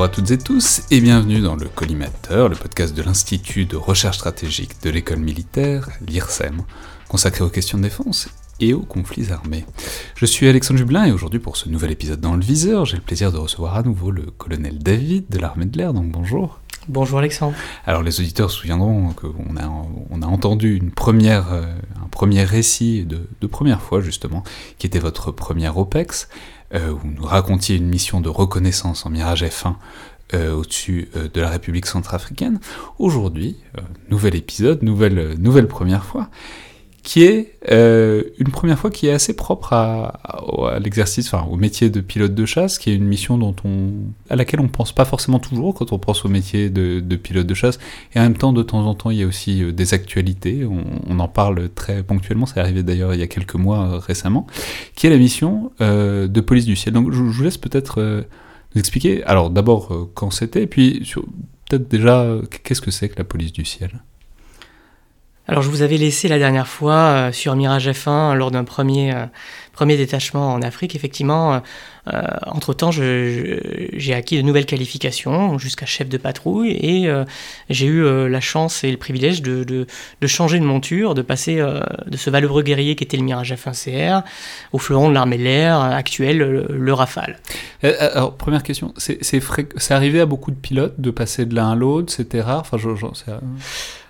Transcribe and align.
Bonjour 0.00 0.12
à 0.12 0.16
toutes 0.16 0.30
et 0.30 0.38
tous 0.38 0.80
et 0.90 0.98
bienvenue 1.02 1.40
dans 1.40 1.56
le 1.56 1.68
Collimateur, 1.68 2.48
le 2.48 2.56
podcast 2.56 2.96
de 2.96 3.02
l'Institut 3.02 3.66
de 3.66 3.76
recherche 3.76 4.16
stratégique 4.16 4.82
de 4.82 4.88
l'école 4.88 5.18
militaire, 5.18 5.90
l'IRSEM, 6.00 6.62
consacré 7.06 7.44
aux 7.44 7.50
questions 7.50 7.76
de 7.76 7.82
défense 7.82 8.30
et 8.60 8.72
aux 8.72 8.80
conflits 8.80 9.30
armés. 9.30 9.66
Je 10.14 10.24
suis 10.24 10.48
Alexandre 10.48 10.78
Jublin 10.78 11.04
et 11.04 11.12
aujourd'hui 11.12 11.38
pour 11.38 11.58
ce 11.58 11.68
nouvel 11.68 11.90
épisode 11.90 12.18
dans 12.18 12.34
le 12.34 12.40
viseur, 12.40 12.86
j'ai 12.86 12.96
le 12.96 13.02
plaisir 13.02 13.30
de 13.30 13.36
recevoir 13.36 13.76
à 13.76 13.82
nouveau 13.82 14.10
le 14.10 14.22
colonel 14.22 14.78
David 14.78 15.26
de 15.28 15.38
l'armée 15.38 15.66
de 15.66 15.76
l'air, 15.76 15.92
donc 15.92 16.10
bonjour. 16.10 16.60
Bonjour 16.88 17.18
Alexandre. 17.18 17.54
Alors 17.84 18.02
les 18.02 18.20
auditeurs 18.20 18.50
se 18.50 18.56
souviendront 18.56 19.12
qu'on 19.12 19.54
a, 19.58 19.68
on 20.08 20.22
a 20.22 20.26
entendu 20.26 20.76
une 20.76 20.92
première, 20.92 21.52
euh, 21.52 21.66
premier 22.10 22.44
récit 22.44 23.04
de, 23.04 23.46
première 23.46 23.80
fois 23.80 24.00
justement, 24.00 24.42
qui 24.78 24.86
était 24.86 24.98
votre 24.98 25.32
première 25.32 25.78
OPEX, 25.78 26.28
euh, 26.74 26.90
où 26.90 27.00
nous 27.04 27.24
racontiez 27.24 27.76
une 27.76 27.88
mission 27.88 28.20
de 28.20 28.28
reconnaissance 28.28 29.06
en 29.06 29.10
Mirage 29.10 29.42
F1 29.42 29.74
euh, 30.34 30.52
au-dessus 30.52 31.08
euh, 31.16 31.28
de 31.28 31.40
la 31.40 31.48
République 31.48 31.86
centrafricaine. 31.86 32.60
Aujourd'hui, 32.98 33.56
nouvel 34.08 34.36
épisode, 34.36 34.82
nouvelle 34.82 35.68
première 35.68 36.04
fois, 36.04 36.28
qui 37.02 37.22
est 37.24 37.54
euh, 37.70 38.24
une 38.38 38.48
première 38.48 38.78
fois 38.78 38.90
qui 38.90 39.06
est 39.06 39.12
assez 39.12 39.34
propre 39.34 39.72
à, 39.72 40.20
à, 40.24 40.78
l'exercice, 40.78 41.32
enfin 41.32 41.46
au 41.50 41.56
métier 41.56 41.88
de 41.88 42.00
pilote 42.00 42.34
de 42.34 42.44
chasse, 42.44 42.78
qui 42.78 42.90
est 42.90 42.94
une 42.94 43.04
mission 43.04 43.38
dont 43.38 43.54
on, 43.64 43.90
à 44.28 44.36
laquelle 44.36 44.60
on 44.60 44.68
pense 44.68 44.92
pas 44.92 45.04
forcément 45.04 45.38
toujours 45.38 45.74
quand 45.74 45.92
on 45.92 45.98
pense 45.98 46.24
au 46.24 46.28
métier 46.28 46.68
de, 46.68 47.00
de, 47.00 47.16
pilote 47.16 47.46
de 47.46 47.54
chasse. 47.54 47.78
Et 48.14 48.20
en 48.20 48.22
même 48.22 48.36
temps, 48.36 48.52
de 48.52 48.62
temps 48.62 48.84
en 48.86 48.94
temps, 48.94 49.10
il 49.10 49.18
y 49.18 49.22
a 49.22 49.26
aussi 49.26 49.62
euh, 49.62 49.72
des 49.72 49.94
actualités. 49.94 50.64
On, 50.64 50.84
on, 51.08 51.18
en 51.20 51.28
parle 51.28 51.70
très 51.70 52.02
ponctuellement. 52.02 52.46
C'est 52.46 52.60
arrivé 52.60 52.82
d'ailleurs 52.82 53.14
il 53.14 53.20
y 53.20 53.22
a 53.22 53.26
quelques 53.26 53.54
mois 53.54 53.86
euh, 53.86 53.98
récemment, 53.98 54.46
qui 54.94 55.06
est 55.06 55.10
la 55.10 55.18
mission 55.18 55.72
euh, 55.80 56.28
de 56.28 56.40
police 56.40 56.66
du 56.66 56.76
ciel. 56.76 56.94
Donc 56.94 57.12
je, 57.12 57.16
je 57.16 57.22
vous 57.22 57.42
laisse 57.42 57.58
peut-être 57.58 58.00
euh, 58.00 58.22
nous 58.74 58.80
expliquer. 58.80 59.24
Alors 59.24 59.50
d'abord 59.50 60.10
quand 60.14 60.30
c'était, 60.30 60.66
puis 60.66 61.02
peut-être 61.68 61.88
déjà 61.88 62.36
qu'est-ce 62.62 62.80
que 62.80 62.90
c'est 62.90 63.08
que 63.08 63.16
la 63.16 63.24
police 63.24 63.52
du 63.52 63.64
ciel? 63.64 64.02
Alors 65.50 65.64
je 65.64 65.68
vous 65.68 65.82
avais 65.82 65.96
laissé 65.96 66.28
la 66.28 66.38
dernière 66.38 66.68
fois 66.68 66.94
euh, 66.94 67.32
sur 67.32 67.56
Mirage 67.56 67.88
F1 67.88 68.34
lors 68.34 68.52
d'un 68.52 68.62
premier, 68.62 69.12
euh, 69.12 69.26
premier 69.72 69.96
détachement 69.96 70.52
en 70.52 70.62
Afrique. 70.62 70.94
Effectivement, 70.94 71.60
euh, 72.06 72.22
entre-temps, 72.46 72.92
j'ai 72.92 74.14
acquis 74.14 74.36
de 74.36 74.42
nouvelles 74.42 74.64
qualifications 74.64 75.58
jusqu'à 75.58 75.86
chef 75.86 76.08
de 76.08 76.18
patrouille 76.18 76.70
et 76.70 77.10
j'ai 77.68 77.86
eu 77.86 78.28
la 78.28 78.40
chance 78.40 78.84
et 78.84 78.92
le 78.92 78.96
privilège 78.96 79.42
de, 79.42 79.86
changer 80.26 80.60
de 80.60 80.64
monture, 80.64 81.14
de 81.14 81.22
passer 81.22 81.56
de 81.56 82.16
ce 82.16 82.30
valeureux 82.30 82.62
guerrier 82.62 82.94
qui 82.94 83.04
était 83.04 83.16
le 83.16 83.24
Mirage 83.24 83.52
F1CR 83.52 84.22
au 84.72 84.78
fleuron 84.78 85.08
de 85.08 85.14
l'armée 85.14 85.38
de 85.38 85.44
l'air 85.44 85.80
actuel, 85.80 86.38
le, 86.38 86.66
le, 86.70 86.92
Rafale. 86.92 87.38
Alors, 87.82 88.36
première 88.36 88.62
question, 88.62 88.94
c'est 88.96 89.90
arrivé 89.90 90.20
à 90.20 90.26
beaucoup 90.26 90.52
de 90.52 90.56
pilotes 90.56 91.00
de 91.00 91.10
passer 91.10 91.44
de 91.44 91.54
l'un 91.54 91.72
à 91.72 91.74
l'autre 91.74 92.12
C'était 92.12 92.40
rare? 92.40 92.60
Enfin, 92.60 92.78
je, 92.78 92.88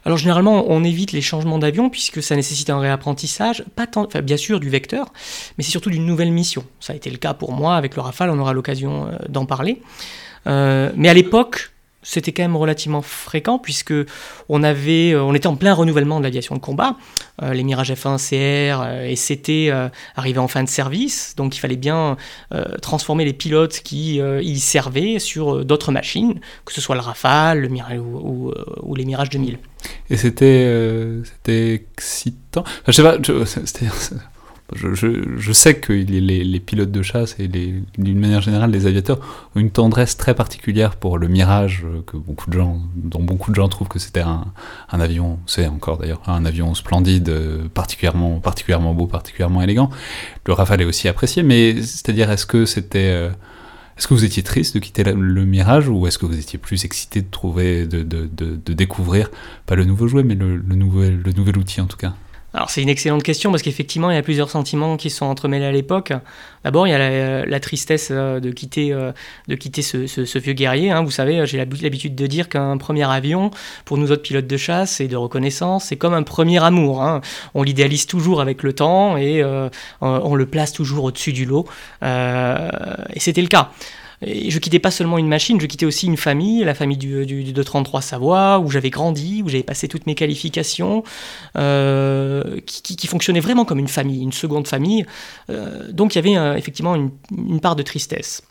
alors 0.05 0.19
généralement, 0.19 0.65
on 0.69 0.83
évite 0.85 1.13
les 1.13 1.21
changements 1.21 1.59
d'avion 1.59 1.91
puisque 1.91 2.23
ça 2.23 2.37
nécessite 2.37 2.71
un 2.71 2.79
réapprentissage, 2.79 3.65
pas 3.77 3.87
tant, 3.87 4.07
enfin, 4.07 4.23
bien 4.23 4.37
sûr 4.37 4.61
du 4.61 4.71
vecteur, 4.71 5.13
mais 5.57 5.65
c'est 5.65 5.71
surtout 5.71 5.91
d'une 5.91 6.07
nouvelle 6.07 6.33
mission. 6.33 6.65
Ça 6.81 6.93
a 6.93 6.97
été 6.97 7.11
le 7.11 7.19
cas 7.19 7.35
pour 7.35 7.53
moi 7.53 7.77
avec 7.77 7.97
le 7.97 8.03
Rafale, 8.03 8.31
on 8.31 8.39
aura 8.39 8.53
l'occasion 8.53 9.07
euh, 9.07 9.17
d'en 9.29 9.47
parler. 9.47 9.83
Euh, 10.47 10.91
mais 10.97 11.09
à 11.09 11.15
l'époque, 11.15 11.71
c'était 12.03 12.33
quand 12.33 12.43
même 12.43 12.57
relativement 12.57 13.03
fréquent 13.03 13.59
puisque 13.59 13.95
on 14.49 14.63
avait, 14.63 15.13
euh, 15.13 15.23
on 15.23 15.35
était 15.35 15.47
en 15.47 15.57
plein 15.57 15.75
renouvellement 15.75 16.19
de 16.19 16.25
l'aviation 16.25 16.55
de 16.55 16.61
combat. 16.61 16.97
Euh, 17.43 17.53
les 17.53 17.63
Mirage 17.63 17.93
F1 17.93 18.17
CR 18.17 18.81
euh, 18.83 19.07
et 19.07 19.15
CT 19.15 19.71
euh, 19.71 19.89
arrivaient 20.17 20.39
en 20.39 20.49
fin 20.49 20.63
de 20.63 20.69
service, 20.69 21.35
donc 21.37 21.57
il 21.57 21.61
fallait 21.61 21.77
bien 21.77 22.17
transformer 22.83 23.25
les 23.25 23.33
pilotes 23.33 23.81
qui 23.81 24.21
y 24.21 24.61
servaient 24.61 25.19
sur 25.19 25.65
d'autres 25.65 25.93
machines, 25.93 26.41
que 26.65 26.73
ce 26.73 26.81
soit 26.81 26.95
le 26.95 27.01
Rafale, 27.01 27.61
le 27.61 27.69
Mirage 27.69 27.99
ou, 27.99 28.03
ou, 28.03 28.55
ou 28.83 28.95
les 28.95 29.05
Mirage 29.05 29.31
2000. 29.31 29.59
Et 30.11 30.17
c'était, 30.17 31.23
c'était 31.25 31.75
excitant. 31.75 32.65
Je 32.87 32.93
sais 32.93 33.03
pas, 33.03 33.17
c'était 33.47 33.87
je, 34.75 35.53
sais 35.53 35.75
que 35.75 35.93
les, 35.93 36.61
pilotes 36.61 36.91
de 36.91 37.03
chasse 37.03 37.37
et 37.39 37.49
d'une 37.49 38.19
manière 38.19 38.41
générale 38.41 38.71
les 38.71 38.87
aviateurs 38.87 39.19
ont 39.55 39.61
une 39.61 39.71
tendresse 39.71 40.17
très 40.17 40.35
particulière 40.35 40.97
pour 40.97 41.19
le 41.19 41.29
Mirage, 41.29 41.85
que 42.07 42.17
beaucoup 42.17 42.51
de 42.51 42.59
gens, 42.59 42.81
dont 42.97 43.23
beaucoup 43.23 43.51
de 43.51 43.57
gens 43.57 43.69
trouvent 43.69 43.89
que 43.89 43.99
c'était 43.99 44.21
un, 44.21 44.45
avion, 44.91 45.39
c'est 45.47 45.67
encore 45.67 45.99
d'ailleurs 45.99 46.23
un 46.27 46.45
avion 46.45 46.75
splendide, 46.75 47.33
particulièrement, 47.75 48.41
particulièrement 48.41 48.95
beau, 48.95 49.07
particulièrement 49.07 49.63
élégant. 49.63 49.91
Le 50.47 50.53
Rafale 50.53 50.83
est 50.83 50.87
aussi 50.87 51.09
apprécié, 51.09 51.43
mais 51.43 51.83
c'est-à-dire 51.83 52.31
est-ce 52.31 52.47
que 52.47 52.65
c'était 52.65 53.11
euh, 53.11 53.31
est-ce 53.97 54.09
que 54.09 54.15
vous 54.15 54.25
étiez 54.25 54.43
triste 54.43 54.75
de 54.75 54.79
quitter 54.79 55.05
le, 55.05 55.45
Mirage 55.45 55.89
ou 55.89 56.07
est-ce 56.07 56.19
que 56.19 56.25
vous 56.25 56.39
étiez 56.39 56.59
plus 56.59 56.87
excité 56.87 57.21
de 57.21 57.31
trouver, 57.31 57.87
de, 57.87 58.73
découvrir, 58.73 59.31
pas 59.67 59.75
le 59.75 59.85
nouveau 59.85 60.09
jouet, 60.09 60.23
mais 60.23 60.35
le, 60.35 60.57
nouvel, 60.59 61.21
le 61.23 61.33
nouvel 61.33 61.59
outil 61.59 61.83
en 61.83 61.87
tout 61.87 61.99
cas? 61.99 62.15
Alors 62.53 62.69
c'est 62.69 62.83
une 62.83 62.89
excellente 62.89 63.23
question 63.23 63.51
parce 63.53 63.63
qu'effectivement 63.63 64.11
il 64.11 64.15
y 64.15 64.19
a 64.19 64.23
plusieurs 64.23 64.51
sentiments 64.51 64.97
qui 64.97 65.09
sont 65.09 65.27
entremêlés 65.27 65.67
à 65.67 65.73
l'époque. 65.73 66.13
D'abord 66.65 66.87
il 66.87 66.91
y 66.91 66.95
a 66.95 67.47
la, 67.47 67.61
tristesse 67.61 68.09
euh, 68.11 68.41
de 68.41 68.51
quitter, 68.51 68.93
euh, 68.93 69.13
de 69.49 69.55
quitter 69.55 69.83
ce, 69.83 70.39
vieux 70.39 70.53
guerrier. 70.53 70.91
Hein. 70.91 71.03
Vous 71.03 71.13
savez, 71.13 71.47
j'ai 71.47 71.59
l'habitude 71.59 72.15
de 72.17 72.27
dire 72.27 72.49
qu'un 72.49 72.77
premier 72.77 73.09
avion, 73.09 73.51
pour 73.85 73.99
nous 73.99 74.11
autres 74.11 74.23
pilotes 74.23 74.49
de 74.49 74.57
chasse 74.57 75.01
et 75.01 75.07
de 75.07 75.17
reconnaissance, 75.17 75.87
c'est 75.87 75.97
comme 75.97 76.15
un 76.15 76.25
premier 76.25 76.63
amour. 76.63 77.03
Hein. 77.03 77.21
On 77.55 77.63
l'idéalise 77.63 78.07
toujours 78.07 78.41
avec 78.41 78.63
le 78.65 78.73
temps 78.73 79.17
et 79.17 79.43
euh, 79.43 79.69
on 80.01 80.35
le 80.35 80.47
place 80.47 80.73
toujours 80.73 81.05
au-dessus 81.05 81.33
du 81.33 81.45
lot. 81.45 81.67
Et 82.03 83.21
c'était 83.21 83.43
le 83.43 83.49
cas. 83.49 83.71
Et 84.23 84.51
je 84.51 84.59
quittais 84.59 84.79
pas 84.79 84.91
seulement 84.91 85.17
une 85.17 85.29
machine, 85.29 85.59
je 85.61 85.67
quittais 85.67 85.87
aussi 85.87 86.07
une 86.07 86.19
famille, 86.19 86.63
la 86.63 86.75
famille 86.75 86.99
du, 86.99 87.25
du, 87.25 87.43
du 87.43 87.53
233 87.53 88.03
Savoie, 88.03 88.59
où 88.59 88.71
j'avais 88.71 88.91
grandi, 88.91 89.43
où 89.43 89.49
j'avais 89.49 89.63
passé 89.63 89.89
toutes 89.89 90.07
mes 90.07 90.15
qualifications, 90.15 91.03
euh, 91.57 92.61
qui, 92.67 93.07
fonctionnait 93.07 93.41
vraiment 93.41 93.65
comme 93.65 93.79
une 93.79 93.89
famille, 93.89 94.23
une 94.23 94.33
seconde 94.33 94.69
famille. 94.69 95.07
Euh, 95.49 95.91
donc 95.91 96.15
il 96.15 96.19
y 96.19 96.19
avait 96.19 96.37
euh, 96.37 96.55
effectivement 96.57 96.95
une, 96.95 97.61
part 97.61 97.77
de 97.77 97.83
tristesse. 97.83 98.43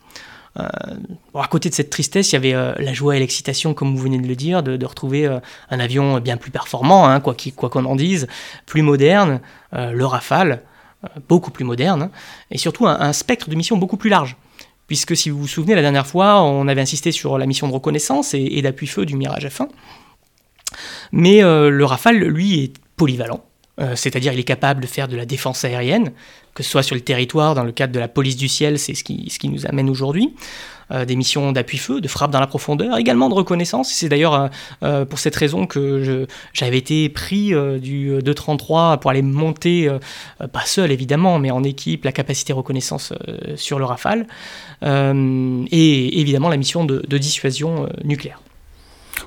Bon, 1.34 1.40
à 1.40 1.48
côté 1.48 1.70
de 1.70 1.76
cette 1.76 1.90
tristesse, 1.90 2.32
il 2.32 2.34
y 2.34 2.36
avait 2.36 2.52
la 2.52 2.92
joie 2.92 3.16
et 3.16 3.20
l'excitation, 3.20 3.74
comme 3.74 3.96
vous 3.96 4.02
venez 4.02 4.20
de 4.20 4.28
le 4.28 4.36
dire, 4.36 4.62
de, 4.62 4.76
de 4.76 4.86
retrouver 4.86 5.26
un 5.70 5.80
avion 5.80 6.20
bien 6.20 6.36
plus 6.36 6.52
performant, 6.52 7.08
hein, 7.08 7.22
quoi 7.22 7.36
qu'on 7.70 7.86
en 7.86 7.96
dise, 7.96 8.28
plus 8.66 8.82
moderne, 8.82 9.40
le 9.72 10.06
Rafale, 10.06 10.64
beaucoup 11.30 11.52
plus 11.52 11.64
moderne, 11.64 12.02
hein, 12.02 12.12
et 12.52 12.58
surtout 12.58 12.88
un, 12.88 13.00
un 13.00 13.14
spectre 13.14 13.50
de 13.50 13.56
mission 13.56 13.78
beaucoup 13.78 13.96
plus 13.96 14.10
large 14.10 14.36
puisque 14.90 15.16
si 15.16 15.30
vous 15.30 15.38
vous 15.38 15.48
souvenez, 15.48 15.76
la 15.76 15.82
dernière 15.82 16.08
fois, 16.08 16.42
on 16.42 16.68
avait 16.68 16.82
insisté 16.82 17.12
sur 17.12 17.38
la 17.38 17.46
mission 17.46 17.68
de 17.68 17.74
reconnaissance 17.74 18.34
et, 18.34 18.62
d'appui-feu 18.64 19.06
du 19.06 19.16
Mirage 19.16 19.46
F1. 19.46 19.68
Mais 21.12 21.44
euh, 21.44 21.70
le 21.70 21.86
Rafale, 21.86 22.18
lui, 22.18 22.64
est 22.64 22.74
polyvalent, 22.98 23.46
euh, 23.80 23.96
c'est-à-dire 23.96 24.34
il 24.34 24.40
est 24.40 24.44
capable 24.44 24.82
de 24.82 24.88
faire 24.88 25.08
de 25.08 25.16
la 25.16 25.26
défense 25.26 25.64
aérienne, 25.64 26.12
que 26.54 26.64
ce 26.64 26.70
soit 26.70 26.84
sur 26.84 26.96
le 26.96 27.02
territoire, 27.02 27.56
dans 27.56 27.64
le 27.64 27.72
cadre 27.72 27.94
de 27.94 28.00
la 28.00 28.08
police 28.08 28.36
du 28.36 28.48
ciel, 28.48 28.78
c'est 28.78 28.94
ce 28.94 29.04
qui, 29.04 29.30
ce 29.30 29.40
qui 29.40 29.48
nous 29.48 29.66
amène 29.66 29.90
aujourd'hui, 29.90 30.34
euh, 30.92 31.06
des 31.06 31.16
missions 31.16 31.52
d'appui-feu, 31.52 32.02
de 32.02 32.08
frappe 32.08 32.32
dans 32.32 32.40
la 32.40 32.48
profondeur, 32.48 32.98
également 32.98 33.30
de 33.30 33.36
reconnaissance. 33.36 33.90
C'est 33.92 34.10
d'ailleurs 34.10 34.50
euh, 34.84 35.06
pour 35.06 35.20
cette 35.20 35.36
raison 35.36 35.66
que 35.66 36.28
j'avais 36.54 36.78
été 36.78 37.08
pris 37.10 37.54
du 37.80 38.20
233 38.22 38.98
pour 38.98 39.12
aller 39.12 39.22
monter, 39.22 39.90
pas 40.52 40.66
seul 40.66 40.92
évidemment, 40.92 41.40
mais 41.40 41.52
en 41.52 41.64
équipe, 41.64 42.04
la 42.04 42.12
capacité 42.12 42.52
reconnaissance 42.52 43.14
sur 43.56 43.80
le 43.80 43.86
Rafale, 43.86 44.28
et 44.82 46.20
évidemment 46.20 46.50
la 46.50 46.58
mission 46.58 46.84
de, 46.84 47.04
de 47.08 47.18
dissuasion 47.18 47.88
nucléaire. 48.04 48.42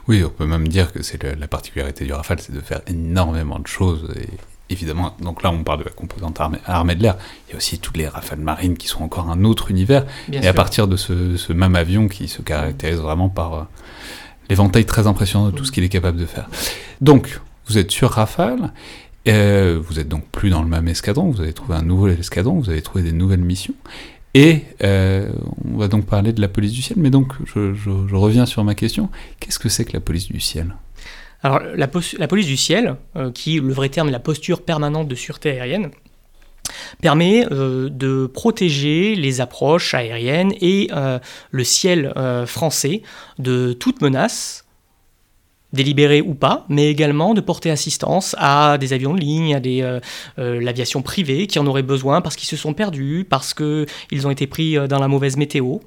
Oui, 0.08 0.22
on 0.24 0.30
peut 0.30 0.46
même 0.46 0.68
dire 0.68 0.92
que 0.92 1.02
c'est 1.02 1.22
la 1.22 1.48
particularité 1.48 2.04
du 2.04 2.12
Rafale, 2.12 2.40
c'est 2.40 2.52
de 2.52 2.60
faire 2.60 2.80
énormément 2.86 3.58
de 3.58 3.66
choses 3.66 4.12
et 4.16 4.28
évidemment, 4.72 5.14
donc 5.20 5.42
là 5.42 5.50
on 5.50 5.62
parle 5.62 5.80
de 5.80 5.84
la 5.84 5.90
composante 5.90 6.40
armée, 6.40 6.58
armée 6.66 6.94
de 6.94 7.02
l'air, 7.02 7.16
il 7.46 7.52
y 7.52 7.54
a 7.54 7.56
aussi 7.56 7.78
toutes 7.78 7.96
les 7.96 8.08
rafales 8.08 8.40
marines 8.40 8.76
qui 8.76 8.88
sont 8.88 9.02
encore 9.02 9.30
un 9.30 9.44
autre 9.44 9.70
univers, 9.70 10.04
Bien 10.28 10.40
et 10.40 10.42
sûr. 10.42 10.50
à 10.50 10.54
partir 10.54 10.88
de 10.88 10.96
ce, 10.96 11.36
ce, 11.36 11.52
même 11.52 11.76
avion 11.76 12.08
qui 12.08 12.28
se 12.28 12.42
caractérise 12.42 12.98
vraiment 12.98 13.28
par 13.28 13.54
euh, 13.54 13.62
l'éventail 14.48 14.84
très 14.84 15.06
impressionnant 15.06 15.46
de 15.46 15.50
tout 15.52 15.64
ce 15.64 15.72
qu'il 15.72 15.84
est 15.84 15.88
capable 15.88 16.18
de 16.18 16.26
faire. 16.26 16.48
Donc, 17.00 17.40
vous 17.66 17.78
êtes 17.78 17.90
sur 17.90 18.10
Rafale, 18.10 18.72
euh, 19.28 19.80
vous 19.82 19.98
êtes 20.00 20.08
donc 20.08 20.26
plus 20.30 20.50
dans 20.50 20.62
le 20.62 20.68
même 20.68 20.88
escadron, 20.88 21.30
vous 21.30 21.40
avez 21.40 21.52
trouvé 21.52 21.76
un 21.76 21.82
nouveau 21.82 22.08
escadron, 22.08 22.58
vous 22.58 22.70
avez 22.70 22.82
trouvé 22.82 23.04
des 23.04 23.12
nouvelles 23.12 23.40
missions, 23.40 23.74
et 24.34 24.62
euh, 24.82 25.30
on 25.72 25.76
va 25.76 25.88
donc 25.88 26.06
parler 26.06 26.32
de 26.32 26.40
la 26.40 26.48
police 26.48 26.72
du 26.72 26.82
ciel, 26.82 26.98
mais 26.98 27.10
donc 27.10 27.32
je, 27.44 27.74
je, 27.74 27.90
je 28.08 28.14
reviens 28.16 28.46
sur 28.46 28.64
ma 28.64 28.74
question, 28.74 29.10
qu'est-ce 29.40 29.58
que 29.58 29.68
c'est 29.68 29.84
que 29.84 29.92
la 29.92 30.00
police 30.00 30.28
du 30.28 30.40
ciel? 30.40 30.74
Alors, 31.42 31.60
la, 31.74 31.88
police 31.88 32.46
du 32.46 32.56
ciel, 32.56 32.96
euh, 33.16 33.32
qui, 33.32 33.58
le 33.58 33.72
vrai 33.72 33.88
terme, 33.88 34.08
est 34.08 34.12
la 34.12 34.20
posture 34.20 34.62
permanente 34.62 35.08
de 35.08 35.14
sûreté 35.14 35.50
aérienne, 35.50 35.90
permet 37.00 37.44
euh, 37.50 37.88
de 37.90 38.26
protéger 38.26 39.16
les 39.16 39.40
approches 39.40 39.92
aériennes 39.94 40.52
et 40.60 40.88
euh, 40.92 41.18
le 41.50 41.64
ciel 41.64 42.12
français 42.46 43.02
de 43.38 43.72
toute 43.72 44.00
menace, 44.02 44.64
délibérée 45.72 46.20
ou 46.20 46.34
pas, 46.34 46.64
mais 46.68 46.88
également 46.88 47.34
de 47.34 47.40
porter 47.40 47.70
assistance 47.70 48.36
à 48.38 48.76
des 48.78 48.92
avions 48.92 49.14
de 49.14 49.20
ligne, 49.20 49.54
à 49.56 50.00
l'aviation 50.36 51.00
privée 51.02 51.46
qui 51.46 51.58
en 51.58 51.66
aurait 51.66 51.82
besoin 51.82 52.20
parce 52.20 52.36
qu'ils 52.36 52.48
se 52.48 52.56
sont 52.56 52.74
perdus, 52.74 53.26
parce 53.28 53.54
qu'ils 53.54 54.26
ont 54.26 54.30
été 54.30 54.46
pris 54.46 54.76
dans 54.86 54.98
la 54.98 55.08
mauvaise 55.08 55.38
météo. 55.38 55.78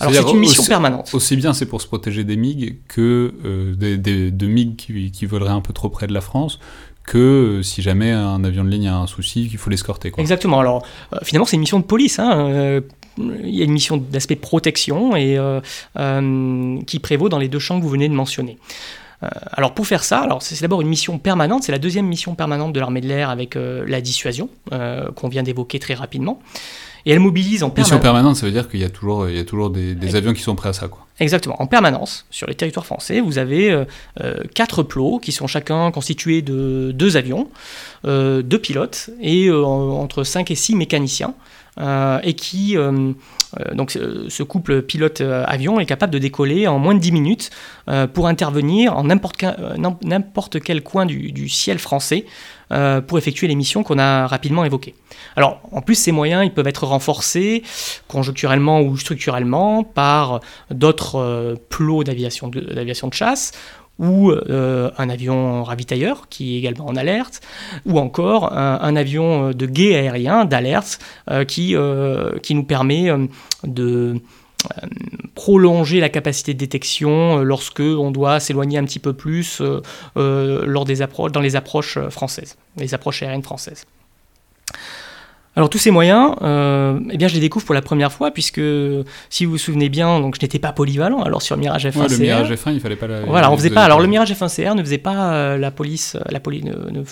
Alors 0.00 0.12
c'est 0.12 0.30
une 0.32 0.38
mission 0.38 0.64
permanente. 0.64 1.10
Aussi 1.12 1.36
bien 1.36 1.52
c'est 1.52 1.66
pour 1.66 1.82
se 1.82 1.86
protéger 1.86 2.24
des 2.24 2.36
MiG 2.36 2.78
que 2.88 3.34
des, 3.76 3.96
de 4.30 4.46
MiG 4.46 4.76
qui, 4.76 5.10
qui 5.10 5.26
voleraient 5.26 5.50
un 5.50 5.60
peu 5.60 5.72
trop 5.72 5.88
près 5.88 6.06
de 6.06 6.14
la 6.14 6.20
France, 6.20 6.60
que 7.04 7.60
si 7.62 7.82
jamais 7.82 8.12
un 8.12 8.44
avion 8.44 8.64
de 8.64 8.68
ligne 8.68 8.88
a 8.88 8.96
un 8.96 9.06
souci, 9.06 9.48
qu'il 9.48 9.58
faut 9.58 9.70
l'escorter. 9.70 10.12
Exactement. 10.18 10.60
Alors, 10.60 10.84
finalement, 11.22 11.46
c'est 11.46 11.56
une 11.56 11.60
mission 11.60 11.80
de 11.80 11.84
police. 11.84 12.18
Hein 12.18 12.82
il 13.18 13.54
y 13.54 13.62
a 13.62 13.64
une 13.64 13.72
mission 13.72 13.96
d'aspect 13.96 14.36
protection 14.36 15.16
et, 15.16 15.38
euh, 15.38 15.60
euh, 15.98 16.80
qui 16.86 16.98
prévaut 16.98 17.28
dans 17.28 17.38
les 17.38 17.48
deux 17.48 17.58
champs 17.58 17.78
que 17.78 17.82
vous 17.82 17.90
venez 17.90 18.08
de 18.08 18.14
mentionner. 18.14 18.58
Euh, 19.22 19.28
alors 19.52 19.74
pour 19.74 19.86
faire 19.86 20.04
ça, 20.04 20.20
alors 20.20 20.42
c'est 20.42 20.60
d'abord 20.60 20.80
une 20.80 20.88
mission 20.88 21.18
permanente, 21.18 21.64
c'est 21.64 21.72
la 21.72 21.78
deuxième 21.78 22.06
mission 22.06 22.34
permanente 22.34 22.72
de 22.72 22.80
l'armée 22.80 23.00
de 23.00 23.08
l'air 23.08 23.30
avec 23.30 23.56
la 23.56 24.00
dissuasion 24.00 24.48
qu'on 24.70 25.28
vient 25.28 25.42
d'évoquer 25.42 25.78
très 25.78 25.94
rapidement. 25.94 26.40
Et 27.08 27.12
elle 27.12 27.20
mobilise 27.20 27.64
en 27.64 27.70
permanence. 27.70 27.90
Mission 27.90 28.00
permanente, 28.00 28.36
ça 28.36 28.46
veut 28.46 28.52
dire 28.52 28.68
qu'il 28.68 28.80
y 28.80 28.84
a 28.84 28.90
toujours, 28.90 29.28
il 29.28 29.36
y 29.36 29.40
a 29.40 29.44
toujours 29.44 29.70
des, 29.70 30.14
avions 30.14 30.32
qui 30.34 30.42
sont 30.42 30.54
prêts 30.54 30.68
à 30.68 30.72
ça, 30.72 30.88
quoi. 30.88 31.06
Exactement. 31.20 31.60
En 31.60 31.66
permanence, 31.66 32.26
sur 32.30 32.46
les 32.46 32.54
territoires 32.54 32.86
français, 32.86 33.20
vous 33.20 33.38
avez 33.38 33.84
quatre 34.54 34.84
plots 34.84 35.18
qui 35.18 35.32
sont 35.32 35.48
chacun 35.48 35.90
constitués 35.90 36.42
de 36.42 36.92
deux 36.94 37.16
avions, 37.16 37.48
deux 38.04 38.58
pilotes 38.60 39.10
et 39.20 39.50
entre 39.50 40.22
5 40.22 40.50
et 40.52 40.54
6 40.54 40.76
mécaniciens. 40.76 41.34
Euh, 41.80 42.18
et 42.24 42.34
qui, 42.34 42.76
euh, 42.76 43.12
euh, 43.60 43.74
donc 43.74 43.92
ce 43.92 44.42
couple 44.42 44.82
pilote-avion 44.82 45.78
est 45.78 45.86
capable 45.86 46.12
de 46.12 46.18
décoller 46.18 46.66
en 46.66 46.78
moins 46.78 46.94
de 46.94 46.98
10 46.98 47.12
minutes 47.12 47.50
pour 48.12 48.26
intervenir 48.26 48.96
en 48.96 49.04
n'importe 49.04 50.60
quel 50.60 50.82
coin 50.82 51.06
du, 51.06 51.48
ciel 51.48 51.78
français 51.78 52.26
pour 53.06 53.16
effectuer 53.16 53.48
les 53.48 53.54
missions 53.54 53.82
qu'on 53.82 53.98
a 53.98 54.26
rapidement 54.26 54.64
évoquées. 54.64 54.94
Alors, 55.36 55.60
en 55.72 55.80
plus, 55.80 55.94
ces 55.94 56.12
moyens, 56.12 56.44
ils 56.44 56.52
peuvent 56.52 56.66
être 56.66 56.86
renforcés 56.86 57.62
conjoncturellement 58.08 58.82
ou 58.82 58.98
structurellement 58.98 59.84
par 59.84 60.40
d'autres 60.70 61.56
plots 61.70 62.04
d'aviation 62.04 62.48
de, 62.48 62.60
de, 62.60 63.12
chasse 63.12 63.52
ou 63.98 64.30
euh, 64.30 64.90
un 64.96 65.08
avion 65.08 65.64
ravitailleur 65.64 66.28
qui 66.28 66.54
est 66.54 66.58
également 66.58 66.86
en 66.86 66.96
alerte, 66.96 67.40
ou 67.84 67.98
encore 67.98 68.52
un, 68.52 68.96
avion 68.96 69.50
de 69.50 69.66
guet 69.66 69.96
aérien 69.96 70.44
d'alerte 70.44 70.98
euh, 71.30 71.44
qui, 71.44 71.74
euh, 71.74 72.38
qui 72.38 72.54
nous 72.54 72.64
permet 72.64 73.10
de 73.64 74.20
prolonger 75.34 76.00
la 76.00 76.08
capacité 76.08 76.52
de 76.52 76.58
détection 76.58 77.38
lorsque 77.38 77.80
on 77.80 78.10
doit 78.10 78.40
s'éloigner 78.40 78.78
un 78.78 78.84
petit 78.84 78.98
peu 78.98 79.12
plus 79.12 79.62
lors 80.16 80.84
des 80.84 80.96
dans 81.32 81.40
les 81.40 81.56
approches 81.56 81.98
françaises, 82.10 82.56
les 82.76 82.94
approches 82.94 83.22
aériennes 83.22 83.42
françaises. 83.42 83.84
Alors 85.58 85.68
tous 85.68 85.78
ces 85.78 85.90
moyens, 85.90 86.36
euh, 86.42 87.00
eh 87.10 87.16
bien 87.16 87.26
je 87.26 87.34
les 87.34 87.40
découvre 87.40 87.66
pour 87.66 87.74
la 87.74 87.82
première 87.82 88.12
fois 88.12 88.30
puisque 88.30 88.60
si 89.28 89.44
vous 89.44 89.50
vous 89.50 89.58
souvenez 89.58 89.88
bien, 89.88 90.20
donc 90.20 90.36
je 90.36 90.44
n'étais 90.44 90.60
pas 90.60 90.70
polyvalent. 90.70 91.20
Alors 91.24 91.42
sur 91.42 91.56
Mirage 91.56 91.84
F1 91.84 91.98
ouais, 91.98 92.08
le 92.08 92.16
Mirage 92.16 92.52
F1, 92.52 92.74
il 92.74 92.80
fallait 92.80 92.94
pas. 92.94 93.08
La, 93.08 93.22
voilà, 93.22 93.50
on 93.50 93.56
faisait 93.56 93.70
pas. 93.70 93.82
Alors 93.82 93.98
le 93.98 94.06
Mirage 94.06 94.32
F1 94.32 94.54
CR 94.54 94.76
ne 94.76 94.82
faisait 94.84 94.98
pas 94.98 95.32
euh, 95.32 95.58
la 95.58 95.72
police, 95.72 96.14
euh, 96.14 96.20
la 96.30 96.38
police 96.38 96.62
ne, 96.62 97.02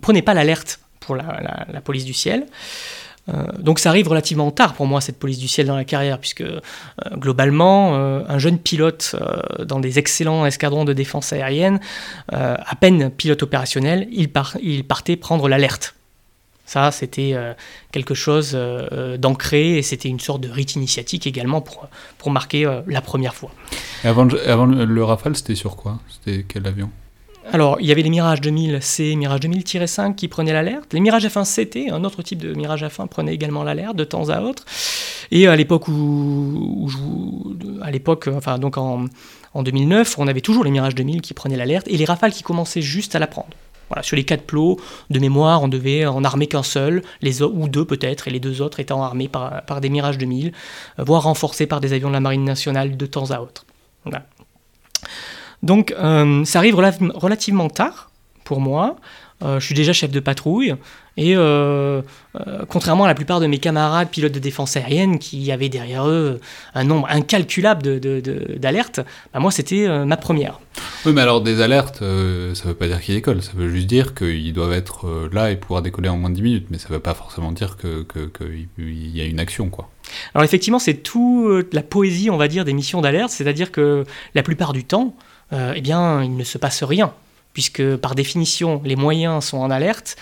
prenait 0.00 0.22
pas 0.22 0.32
l'alerte 0.32 0.80
pour 1.00 1.16
la, 1.16 1.82
police 1.84 2.06
du 2.06 2.14
ciel. 2.14 2.46
donc 3.58 3.78
ça 3.78 3.90
arrive 3.90 4.08
relativement 4.08 4.50
tard 4.50 4.72
pour 4.72 4.86
moi 4.86 5.02
cette 5.02 5.18
police 5.18 5.38
du 5.38 5.46
ciel 5.46 5.66
dans 5.66 5.76
la 5.76 5.84
carrière 5.84 6.18
puisque 6.18 6.44
globalement 7.12 7.94
un 7.94 8.38
jeune 8.38 8.58
pilote 8.58 9.14
dans 9.62 9.80
des 9.80 9.98
excellents 9.98 10.46
escadrons 10.46 10.84
de 10.84 10.94
défense 10.94 11.32
aérienne, 11.32 11.78
à 12.32 12.74
peine 12.80 13.10
pilote 13.10 13.42
opérationnel, 13.42 14.08
il, 14.10 14.30
il 14.62 14.84
partait 14.84 15.16
prendre 15.16 15.48
l'alerte 15.48 15.95
ça, 16.66 16.90
c'était 16.90 17.30
euh, 17.34 17.54
quelque 17.92 18.14
chose 18.14 18.52
euh, 18.54 18.88
euh, 18.92 19.16
d'ancré 19.16 19.78
et 19.78 19.82
c'était 19.82 20.08
une 20.08 20.18
sorte 20.18 20.40
de 20.40 20.48
rite 20.48 20.74
initiatique 20.74 21.26
également 21.26 21.60
pour, 21.60 21.86
pour 22.18 22.32
marquer 22.32 22.68
la 22.86 23.00
première 23.00 23.34
fois. 23.34 23.52
avant, 24.02 24.28
avant 24.46 24.66
le 24.66 25.04
Rafale, 25.04 25.36
c'était 25.36 25.54
sur 25.54 25.76
quoi? 25.76 26.00
C'était 26.08 26.44
quel 26.46 26.66
avion? 26.66 26.90
Alors, 27.52 27.76
il 27.80 27.86
y 27.86 27.92
avait 27.92 28.02
les 28.02 28.10
Mirage 28.10 28.40
2000C, 28.40 29.16
Mirage 29.16 29.38
2000-5 29.40 30.16
qui 30.16 30.26
prenaient 30.26 30.52
l'alerte. 30.52 30.92
Les 30.92 30.98
Mirage 30.98 31.24
F1 31.24 31.44
CT, 31.44 31.92
un 31.92 32.02
autre 32.02 32.22
type 32.22 32.40
de 32.40 32.52
Mirage 32.54 32.82
F1, 32.82 33.06
prenaient 33.06 33.34
également 33.34 33.62
l'alerte 33.62 33.94
de 33.94 34.02
temps 34.02 34.30
à 34.30 34.40
autre. 34.40 34.64
Et 35.30 35.46
à 35.46 35.54
l'époque 35.54 35.86
où, 35.86 36.90
à 37.82 37.92
l'époque, 37.92 38.28
enfin 38.34 38.58
donc 38.58 38.76
en, 38.78 39.04
en 39.54 39.62
2009, 39.62 40.18
on 40.18 40.26
avait 40.26 40.40
toujours 40.40 40.64
les 40.64 40.72
Mirage 40.72 40.96
2000 40.96 41.20
qui 41.20 41.34
prenaient 41.34 41.56
l'alerte 41.56 41.86
et 41.88 41.96
les 41.96 42.04
Rafales 42.04 42.32
qui 42.32 42.42
commençaient 42.42 42.82
juste 42.82 43.14
à 43.14 43.20
la 43.20 43.28
prendre 43.28 43.50
sur 44.02 44.16
les 44.16 44.24
quatre 44.24 44.44
plots 44.44 44.78
de 45.10 45.18
mémoire, 45.18 45.62
on 45.62 45.68
devait 45.68 46.06
en 46.06 46.24
armer 46.24 46.46
qu'un 46.46 46.62
seul, 46.62 47.02
les 47.22 47.42
ou 47.42 47.68
deux 47.68 47.84
peut-être, 47.84 48.28
et 48.28 48.30
les 48.30 48.40
deux 48.40 48.62
autres 48.62 48.80
étant 48.80 49.02
armés 49.02 49.28
par, 49.28 49.80
des 49.80 49.88
Mirage 49.88 50.18
2000, 50.18 50.52
euh, 50.98 51.04
voire 51.04 51.22
renforcés 51.22 51.66
par 51.66 51.80
des 51.80 51.92
avions 51.92 52.08
de 52.08 52.14
la 52.14 52.20
Marine 52.20 52.44
nationale 52.44 52.96
de 52.96 53.06
temps 53.06 53.30
à 53.30 53.40
autre. 53.40 53.64
Donc 55.62 55.92
euh, 55.98 56.44
ça 56.44 56.58
arrive 56.58 56.76
relativement 56.76 57.68
tard 57.68 58.10
pour 58.44 58.60
moi. 58.60 58.96
Euh, 59.42 59.60
je 59.60 59.66
suis 59.66 59.74
déjà 59.74 59.92
chef 59.92 60.10
de 60.10 60.20
patrouille 60.20 60.74
et 61.16 61.34
euh, 61.34 62.02
euh, 62.46 62.64
contrairement 62.68 63.04
à 63.04 63.06
la 63.06 63.14
plupart 63.14 63.40
de 63.40 63.46
mes 63.46 63.58
camarades 63.58 64.08
pilotes 64.08 64.32
de 64.32 64.38
défense 64.38 64.76
aérienne 64.76 65.18
qui 65.18 65.50
avaient 65.50 65.70
derrière 65.70 66.06
eux 66.06 66.40
un 66.74 66.84
nombre 66.84 67.06
incalculable 67.10 68.00
d'alertes, 68.00 69.00
de, 69.00 69.04
bah, 69.32 69.40
moi 69.40 69.50
c'était 69.50 69.88
ma 70.04 70.16
première. 70.16 70.60
Oui, 71.06 71.12
mais 71.14 71.22
alors 71.22 71.40
des 71.40 71.62
alertes, 71.62 71.98
ça 71.98 72.04
ne 72.04 72.68
veut 72.68 72.74
pas 72.74 72.86
dire 72.86 73.00
qu'ils 73.00 73.14
décollent, 73.14 73.42
ça 73.42 73.52
veut 73.54 73.70
juste 73.70 73.86
dire 73.86 74.14
qu'ils 74.14 74.52
doivent 74.52 74.74
être 74.74 75.30
là 75.32 75.50
et 75.50 75.56
pouvoir 75.56 75.80
décoller 75.80 76.08
en 76.08 76.18
moins 76.18 76.30
de 76.30 76.34
10 76.34 76.42
minutes, 76.42 76.66
mais 76.70 76.78
ça 76.78 76.88
ne 76.90 76.94
veut 76.94 77.00
pas 77.00 77.14
forcément 77.14 77.52
dire 77.52 77.76
qu'il 77.78 78.04
que, 78.06 78.26
que 78.26 78.44
y 78.78 79.20
a 79.20 79.24
une 79.24 79.40
action. 79.40 79.70
quoi. 79.70 79.88
Alors 80.34 80.44
effectivement, 80.44 80.78
c'est 80.78 81.02
toute 81.02 81.72
la 81.72 81.82
poésie, 81.82 82.28
on 82.28 82.36
va 82.36 82.48
dire, 82.48 82.64
des 82.64 82.74
missions 82.74 83.00
d'alerte, 83.00 83.30
c'est-à-dire 83.30 83.72
que 83.72 84.04
la 84.34 84.42
plupart 84.42 84.74
du 84.74 84.84
temps, 84.84 85.14
eh 85.52 85.80
bien, 85.80 86.22
il 86.22 86.36
ne 86.36 86.44
se 86.44 86.58
passe 86.58 86.82
rien 86.82 87.12
puisque 87.56 87.96
par 87.96 88.14
définition 88.14 88.82
les 88.84 88.96
moyens 88.96 89.42
sont 89.42 89.56
en 89.56 89.70
alerte, 89.70 90.16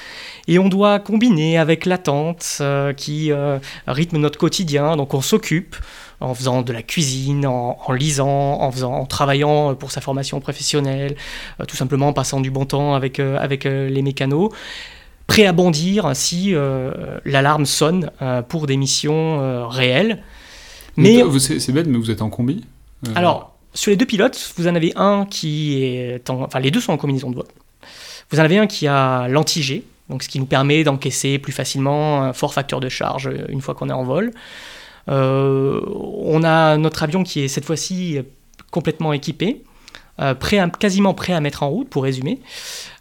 et 0.46 0.60
on 0.60 0.69
doit 0.69 1.00
combiner 1.00 1.58
avec 1.58 1.84
l'attente 1.84 2.58
euh, 2.60 2.92
qui 2.92 3.32
euh, 3.32 3.58
rythme 3.88 4.19
notre 4.19 4.38
quotidien, 4.38 4.96
donc 4.96 5.14
on 5.14 5.20
s'occupe 5.20 5.75
en 6.20 6.32
faisant 6.32 6.62
de 6.62 6.72
la 6.72 6.84
cuisine, 6.84 7.44
en, 7.44 7.76
lisant, 7.90 8.28
en, 8.28 8.70
faisant, 8.70 8.92
en 8.92 9.04
travaillant 9.04 9.75
pour 9.75 9.90
sa 9.90 10.00
formation 10.00 10.38
professionnelle, 10.38 11.16
euh, 11.59 11.64
tout 11.64 11.75
simplement 11.75 12.06
en 12.06 12.12
passant 12.12 12.40
du 12.40 12.52
bon 12.52 12.66
temps 12.66 12.94
avec, 12.94 13.18
avec 13.18 13.64
les 13.64 14.02
mécanos, 14.02 14.50
prêt 15.26 15.47
à 15.47 15.52
bondir 15.52 16.14
si 16.14 16.54
l'alarme 17.25 17.66
sonne 17.66 18.12
pour 18.49 18.68
des 18.68 18.76
missions 18.76 19.68
réelles. 19.68 20.23
Mais 20.97 21.20
c'est 21.40 21.73
bête, 21.73 21.88
mais 21.88 21.99
vous 21.99 22.12
êtes 22.12 22.23
en 22.23 22.30
combi 22.30 22.64
Alors, 23.16 23.53
sur 23.75 23.90
les 23.90 23.97
deux 23.97 24.07
pilotes, 24.07 24.54
vous 24.57 24.69
en 24.69 24.75
avez 24.75 24.93
un 24.97 25.26
qui 25.26 25.83
est 25.83 26.31
Enfin, 26.31 26.61
les 26.61 26.71
deux 26.71 26.81
sont 26.81 26.93
en 26.93 26.97
combinaison 26.97 27.31
de 27.31 27.37
vol. 27.37 27.47
Vous 28.31 28.40
en 28.40 28.43
avez 28.43 28.59
un 28.59 28.66
qui 28.66 28.87
a 28.87 29.28
l'anti-G, 29.28 29.85
ce 30.21 30.28
qui 30.28 30.38
nous 30.38 30.47
permet 30.47 30.85
d'encaisser 30.85 31.38
plus 31.38 31.52
facilement 31.52 32.23
un 32.23 32.33
fort 32.33 32.54
facteur 32.54 32.81
de 32.81 32.88
charge 32.88 33.31
une 33.49 33.61
fois 33.61 33.75
qu'on 33.75 33.88
est 33.88 33.93
en 33.93 34.04
vol. 34.04 34.33
Euh, 35.09 35.81
on 35.87 36.43
a 36.45 36.76
notre 36.76 37.02
avion 37.02 37.23
qui 37.23 37.40
est 37.40 37.49
cette 37.49 37.64
fois-ci 37.64 38.19
complètement 38.71 39.12
équipé, 39.12 39.62
euh, 40.21 40.35
quasiment 40.78 41.14
prêt 41.14 41.33
à 41.33 41.40
mettre 41.40 41.62
en 41.62 41.69
route, 41.69 41.88
pour 41.88 42.04
résumer. 42.04 42.40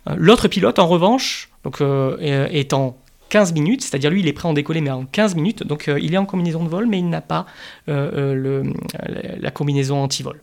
Euh, 0.09 0.15
l'autre 0.17 0.47
pilote, 0.47 0.79
en 0.79 0.87
revanche, 0.87 1.49
donc, 1.63 1.81
est 1.81 2.73
en 2.73 2.97
15 3.29 3.53
minutes, 3.53 3.83
c'est-à-dire 3.83 4.11
lui 4.11 4.19
il 4.19 4.27
est 4.27 4.33
prêt 4.33 4.47
à 4.47 4.51
en 4.51 4.53
décoller 4.53 4.81
mais 4.81 4.91
en 4.91 5.05
15 5.05 5.35
minutes, 5.35 5.63
donc 5.63 5.87
il 5.87 6.13
est 6.13 6.17
en 6.17 6.25
combinaison 6.25 6.61
de 6.61 6.67
vol 6.67 6.87
mais 6.87 6.99
il 6.99 7.09
n'a 7.09 7.21
pas 7.21 7.45
la 7.87 9.51
combinaison 9.51 10.03
anti-vol 10.03 10.41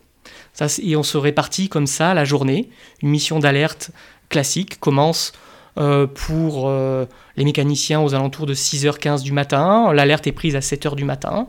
et 0.81 0.95
on 0.95 1.03
se 1.03 1.17
répartit 1.17 1.69
comme 1.69 1.87
ça 1.87 2.13
la 2.13 2.25
journée. 2.25 2.69
Une 3.01 3.09
mission 3.09 3.39
d'alerte 3.39 3.91
classique 4.29 4.79
commence 4.79 5.33
euh, 5.77 6.05
pour 6.07 6.67
euh, 6.67 7.05
les 7.37 7.45
mécaniciens 7.45 8.01
aux 8.01 8.13
alentours 8.13 8.45
de 8.45 8.53
6h15 8.53 9.23
du 9.23 9.31
matin. 9.31 9.93
L'alerte 9.93 10.27
est 10.27 10.31
prise 10.31 10.55
à 10.55 10.59
7h 10.59 10.95
du 10.95 11.05
matin. 11.05 11.47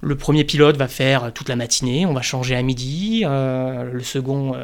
Le 0.00 0.16
premier 0.16 0.44
pilote 0.44 0.76
va 0.76 0.88
faire 0.88 1.32
toute 1.32 1.48
la 1.48 1.56
matinée, 1.56 2.04
on 2.04 2.12
va 2.12 2.20
changer 2.20 2.56
à 2.56 2.62
midi. 2.62 3.22
Euh, 3.24 3.90
le 3.90 4.02
second 4.02 4.54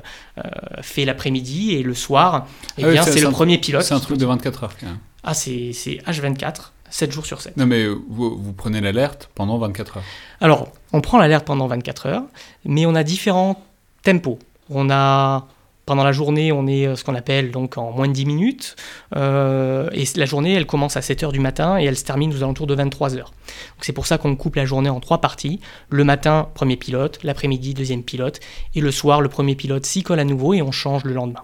fait 0.83 1.07
l'après-midi 1.07 1.73
et 1.73 1.83
le 1.83 1.95
soir, 1.95 2.47
eh 2.77 2.85
ah 2.85 3.03
c'est 3.03 3.21
le 3.21 3.31
premier 3.31 3.57
pilote. 3.57 3.83
C'est 3.83 3.95
un 3.95 4.01
truc 4.01 4.19
de 4.19 4.27
24 4.27 4.65
heures. 4.65 4.75
Quand 4.79 4.87
même. 4.87 4.99
Ah, 5.23 5.35
c'est 5.35 5.73
H24. 6.07 6.73
7 6.91 7.13
jours 7.13 7.27
sur 7.27 7.41
7. 7.41 7.57
Non, 7.57 7.67
mais 7.67 7.87
vous, 7.87 8.37
vous 8.37 8.53
prenez 8.53 8.81
l'alerte 8.81 9.31
pendant 9.35 9.59
24 9.59 9.99
heures. 9.99 10.05
Alors, 10.41 10.69
on 10.93 11.01
prend 11.01 11.19
l'alerte 11.19 11.47
pendant 11.47 11.67
24 11.67 12.07
heures, 12.07 12.25
mais 12.65 12.87
on 12.87 12.95
a 12.95 13.03
différents 13.03 13.63
tempos. 14.03 14.39
On 14.69 14.91
a 14.91 15.47
pendant 15.91 16.05
la 16.05 16.13
journée, 16.13 16.53
on 16.53 16.69
est 16.69 16.87
euh, 16.87 16.95
ce 16.95 17.03
qu'on 17.03 17.17
appelle 17.17 17.51
donc 17.51 17.77
en 17.77 17.91
moins 17.91 18.07
de 18.07 18.13
10 18.13 18.25
minutes. 18.25 18.77
Euh, 19.17 19.91
et 19.93 20.05
la 20.15 20.25
journée, 20.25 20.55
elle 20.55 20.67
commence 20.67 20.97
à 20.97 21.03
7 21.03 21.25
heures 21.25 21.33
du 21.33 21.41
matin 21.41 21.81
et 21.81 21.85
elle 21.85 21.97
se 21.97 22.05
termine 22.05 22.33
aux 22.33 22.45
alentours 22.45 22.69
de 22.69 22.75
23 22.77 23.17
heures. 23.17 23.33
C'est 23.81 23.93
pour 23.93 24.07
ça 24.07 24.17
qu'on 24.17 24.37
coupe 24.37 24.55
la 24.55 24.67
journée 24.67 24.89
en 24.89 25.01
trois 25.01 25.21
parties. 25.21 25.59
Le 25.89 26.05
matin, 26.05 26.49
premier 26.55 26.77
pilote, 26.77 27.19
l'après-midi, 27.25 27.75
deuxième 27.75 28.05
pilote, 28.05 28.39
et 28.77 28.81
le 28.81 28.93
soir, 28.93 29.21
le 29.21 29.29
premier 29.29 29.57
pilote 29.57 29.85
s'y 29.85 30.05
colle 30.05 30.21
à 30.21 30.25
nouveau 30.25 30.55
et 30.55 30.63
on 30.63 30.71
change 30.71 31.03
le 31.03 31.13
lendemain. 31.13 31.43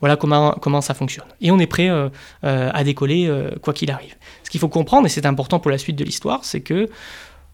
Voilà 0.00 0.16
comment, 0.16 0.52
comment 0.60 0.80
ça 0.80 0.94
fonctionne. 0.94 1.26
Et 1.40 1.50
on 1.50 1.58
est 1.58 1.66
prêt 1.66 1.88
euh, 1.88 2.10
à 2.42 2.84
décoller 2.84 3.30
quoi 3.62 3.72
qu'il 3.72 3.90
arrive. 3.90 4.14
Ce 4.42 4.50
qu'il 4.50 4.60
faut 4.60 4.68
comprendre, 4.68 5.06
et 5.06 5.08
c'est 5.08 5.26
important 5.26 5.60
pour 5.60 5.70
la 5.70 5.78
suite 5.78 5.96
de 5.96 6.04
l'histoire, 6.04 6.44
c'est 6.44 6.60
que 6.60 6.88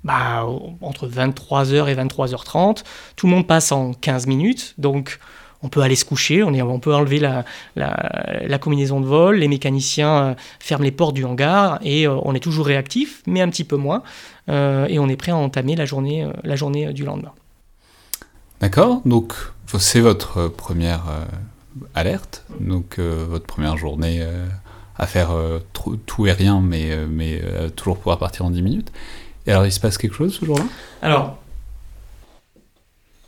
bah, 0.04 0.46
entre 0.80 1.08
23h 1.08 1.88
et 1.88 1.94
23h30. 1.94 2.84
Tout 3.16 3.26
le 3.26 3.32
monde 3.32 3.46
passe 3.46 3.72
en 3.72 3.92
15 3.92 4.26
minutes, 4.26 4.74
donc 4.78 5.18
on 5.62 5.68
peut 5.68 5.80
aller 5.80 5.96
se 5.96 6.04
coucher, 6.04 6.42
on, 6.42 6.54
est, 6.54 6.62
on 6.62 6.78
peut 6.78 6.94
enlever 6.94 7.18
la, 7.18 7.44
la, 7.74 8.58
combinaison 8.58 9.00
de 9.00 9.06
vol, 9.06 9.36
les 9.36 9.48
mécaniciens 9.48 10.18
euh, 10.18 10.34
ferment 10.60 10.84
les 10.84 10.92
portes 10.92 11.14
du 11.14 11.24
hangar 11.24 11.78
et 11.82 12.06
euh, 12.06 12.16
on 12.22 12.34
est 12.34 12.40
toujours 12.40 12.66
réactif, 12.66 13.22
mais 13.26 13.40
un 13.40 13.48
petit 13.48 13.64
peu 13.64 13.76
moins, 13.76 14.02
euh, 14.48 14.86
et 14.86 14.98
on 14.98 15.08
est 15.08 15.16
prêt 15.16 15.32
à 15.32 15.36
entamer 15.36 15.74
la 15.74 15.84
journée, 15.84 16.28
la 16.44 16.56
journée 16.56 16.92
du 16.92 17.04
lendemain. 17.04 17.32
D'accord, 18.60 19.02
donc 19.04 19.34
c'est 19.78 20.00
votre 20.00 20.48
première 20.48 21.04
alerte, 21.94 22.44
donc 22.60 22.98
votre 22.98 23.46
première 23.46 23.76
journée 23.76 24.26
à 24.96 25.06
faire 25.06 25.30
tout 25.72 26.26
et 26.26 26.32
rien, 26.32 26.60
mais, 26.60 27.06
mais 27.06 27.42
toujours 27.76 27.98
pouvoir 27.98 28.18
partir 28.18 28.44
en 28.44 28.50
10 28.50 28.62
minutes. 28.62 28.92
Et 29.46 29.50
alors 29.50 29.64
il 29.66 29.72
se 29.72 29.80
passe 29.80 29.96
quelque 29.98 30.14
chose 30.14 30.34
ce 30.34 30.44
jour-là? 30.44 30.64
Alors, 31.02 31.38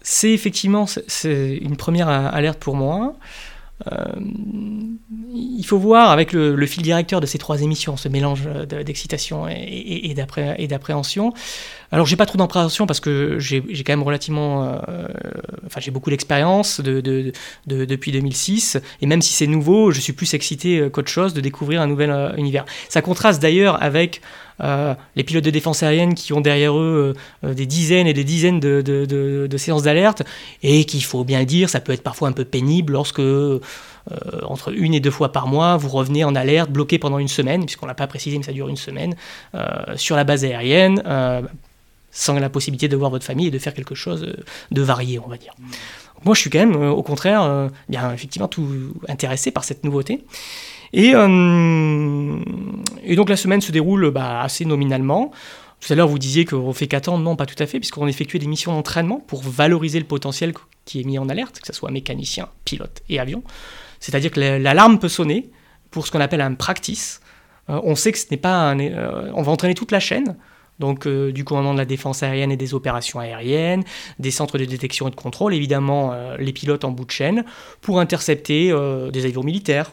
c'est 0.03 0.33
effectivement 0.33 0.87
c'est 0.87 1.57
une 1.57 1.77
première 1.77 2.09
alerte 2.09 2.59
pour 2.59 2.77
moi. 2.77 3.15
Euh, 3.93 4.05
il 5.33 5.65
faut 5.65 5.79
voir 5.79 6.11
avec 6.11 6.33
le, 6.33 6.67
fil 6.67 6.83
directeur 6.83 7.21
de 7.21 7.27
ces 7.27 7.39
trois 7.39 7.63
émissions, 7.63 7.97
ce 7.97 8.09
mélange 8.09 8.49
d'excitation 8.85 9.47
et, 9.49 10.15
d'appréhension. 10.15 11.33
Alors 11.93 12.07
j'ai 12.07 12.17
pas 12.17 12.27
trop 12.27 12.39
d'appréhension 12.39 12.87
parce 12.87 13.01
que 13.01 13.39
j'ai 13.39 13.63
quand 13.63 13.93
même 13.93 14.03
relativement, 14.03 14.65
euh, 14.65 15.07
enfin 15.67 15.81
j'ai 15.81 15.91
beaucoup 15.91 16.11
d'expérience 16.11 16.81
de, 16.81 17.01
de, 17.01 17.33
depuis 17.67 18.13
2006 18.13 18.79
et 19.01 19.07
même 19.07 19.23
si 19.23 19.33
c'est 19.33 19.47
nouveau, 19.47 19.91
je 19.91 20.01
suis 20.01 20.13
plus 20.13 20.35
excité 20.35 20.89
qu'autre 20.91 21.11
chose 21.11 21.35
de 21.35 21.41
découvrir 21.41 21.81
un 21.81 21.87
nouvel 21.87 22.11
euh, 22.11 22.35
univers. 22.37 22.65
Ça 22.89 23.03
contraste 23.03 23.41
d'ailleurs 23.43 23.83
avec 23.83 24.21
euh, 24.63 24.95
les 25.17 25.25
pilotes 25.25 25.45
de 25.45 25.51
défense 25.51 25.83
aérienne 25.83 26.15
qui 26.15 26.33
ont 26.33 26.41
derrière 26.41 26.77
eux 26.77 27.15
euh, 27.45 27.55
des 27.55 27.67
dizaines 27.67 28.07
et 28.07 28.13
des 28.13 28.25
dizaines 28.25 28.61
de, 28.61 29.57
séances 29.57 29.83
d'alerte, 29.83 30.23
et 30.63 30.85
qu'il 30.85 31.05
faut 31.05 31.25
bien 31.25 31.45
dire, 31.45 31.69
ça 31.69 31.81
peut 31.81 31.93
être 31.93 32.03
parfois 32.03 32.29
un 32.29 32.33
peu 32.33 32.45
pénible 32.45 32.95
lorsque, 32.95 33.21
euh, 33.21 33.61
entre 34.43 34.73
une 34.73 34.95
et 34.95 35.01
deux 35.01 35.11
fois 35.11 35.33
par 35.33 35.47
mois, 35.47 35.77
vous 35.77 35.89
revenez 35.89 36.25
en 36.25 36.35
alerte, 36.35 36.71
bloqué 36.71 36.99
pendant 36.99 37.19
une 37.19 37.29
semaine, 37.29 37.65
puisqu'on 37.65 37.87
l'a 37.87 37.95
pas 37.95 38.07
précisé, 38.07 38.37
mais 38.39 38.45
ça 38.45 38.53
dure 38.53 38.69
une 38.69 38.77
semaine, 38.77 39.15
sur 39.97 40.17
la 40.17 40.25
base 40.25 40.45
aérienne, 40.45 41.03
sans 42.11 42.39
la 42.39 42.49
possibilité 42.49 42.89
de 42.89 42.97
voir 42.97 43.11
votre 43.11 43.25
famille 43.25 43.47
et 43.47 43.51
de 43.51 43.59
faire 43.59 43.75
quelque 43.75 43.95
chose 43.95 44.35
de 44.71 44.83
varié, 44.83 45.19
on 45.19 45.29
va 45.29 45.37
dire. 45.37 45.55
Moi, 46.25 46.35
je 46.35 46.41
suis 46.41 46.51
quand 46.51 46.59
même, 46.59 46.77
au 46.77 47.03
contraire, 47.03 47.71
bien 47.89 48.13
effectivement, 48.13 48.49
tout 48.49 48.95
intéressé 49.09 49.51
par 49.51 49.65
cette 49.65 49.85
nouveauté. 49.85 50.25
Et, 50.93 51.13
euh, 51.15 52.39
et 53.03 53.17
donc 53.17 53.29
la 53.29 53.37
semaine 53.37 53.61
se 53.61 53.73
déroule 53.73 54.11
bah, 54.11 54.41
assez 54.41 54.65
nominalement. 54.65 55.31
Tout 55.81 55.93
à 55.93 55.97
l'heure, 55.97 56.09
vous 56.09 56.19
disiez 56.19 56.45
qu'on 56.45 56.73
fait 56.73 56.89
qu'attendre. 56.89 57.25
Non, 57.25 57.37
pas 57.37 57.47
tout 57.47 57.61
à 57.63 57.67
fait, 57.67 57.79
puisqu'on 57.79 58.07
effectue 58.07 58.39
des 58.39 58.47
missions 58.47 58.73
d'entraînement 58.73 59.21
pour 59.21 59.43
valoriser 59.43 59.99
le 59.99 60.05
potentiel 60.05 60.53
qui 60.85 61.01
est 61.01 61.05
mis 61.05 61.19
en 61.19 61.29
alerte, 61.29 61.61
que 61.61 61.67
ce 61.67 61.73
soit 61.73 61.91
mécanicien, 61.91 62.49
pilote 62.65 63.03
et 63.09 63.19
avion. 63.19 63.43
C'est-à-dire 63.99 64.31
que 64.31 64.41
l'alarme 64.41 64.99
peut 64.99 65.09
sonner 65.09 65.51
pour 65.91 66.07
ce 66.07 66.13
qu'on 66.13 66.21
appelle 66.21 66.41
un 66.41 66.55
practice. 66.55 67.21
Euh, 67.69 67.81
on 67.85 67.95
sait 67.95 68.13
que 68.13 68.19
ce 68.19 68.27
n'est 68.31 68.37
pas 68.37 68.71
un, 68.71 68.81
euh, 68.81 69.31
on 69.35 69.43
va 69.43 69.53
entraîner 69.53 69.75
toute 69.75 69.93
la 69.93 70.01
chaîne, 70.01 70.37
donc 70.79 71.07
du 71.07 71.45
commandement 71.45 71.75
de 71.75 71.79
la 71.79 71.85
défense 71.85 72.23
aérienne 72.23 72.51
et 72.51 72.57
des 72.57 72.73
opérations 72.73 73.21
aériennes, 73.21 73.85
des 74.19 74.31
centres 74.31 74.57
de 74.57 74.65
détection 74.65 75.09
et 75.09 75.11
de 75.11 75.17
contrôle, 75.17 75.53
évidemment 75.53 76.15
les 76.39 76.55
pilotes 76.55 76.87
en 76.87 76.91
bout 76.91 77.05
de 77.05 77.11
chaîne, 77.11 77.45
pour 77.83 78.01
intercepter 78.01 78.75
des 79.13 79.27
avions 79.27 79.43
militaires, 79.43 79.93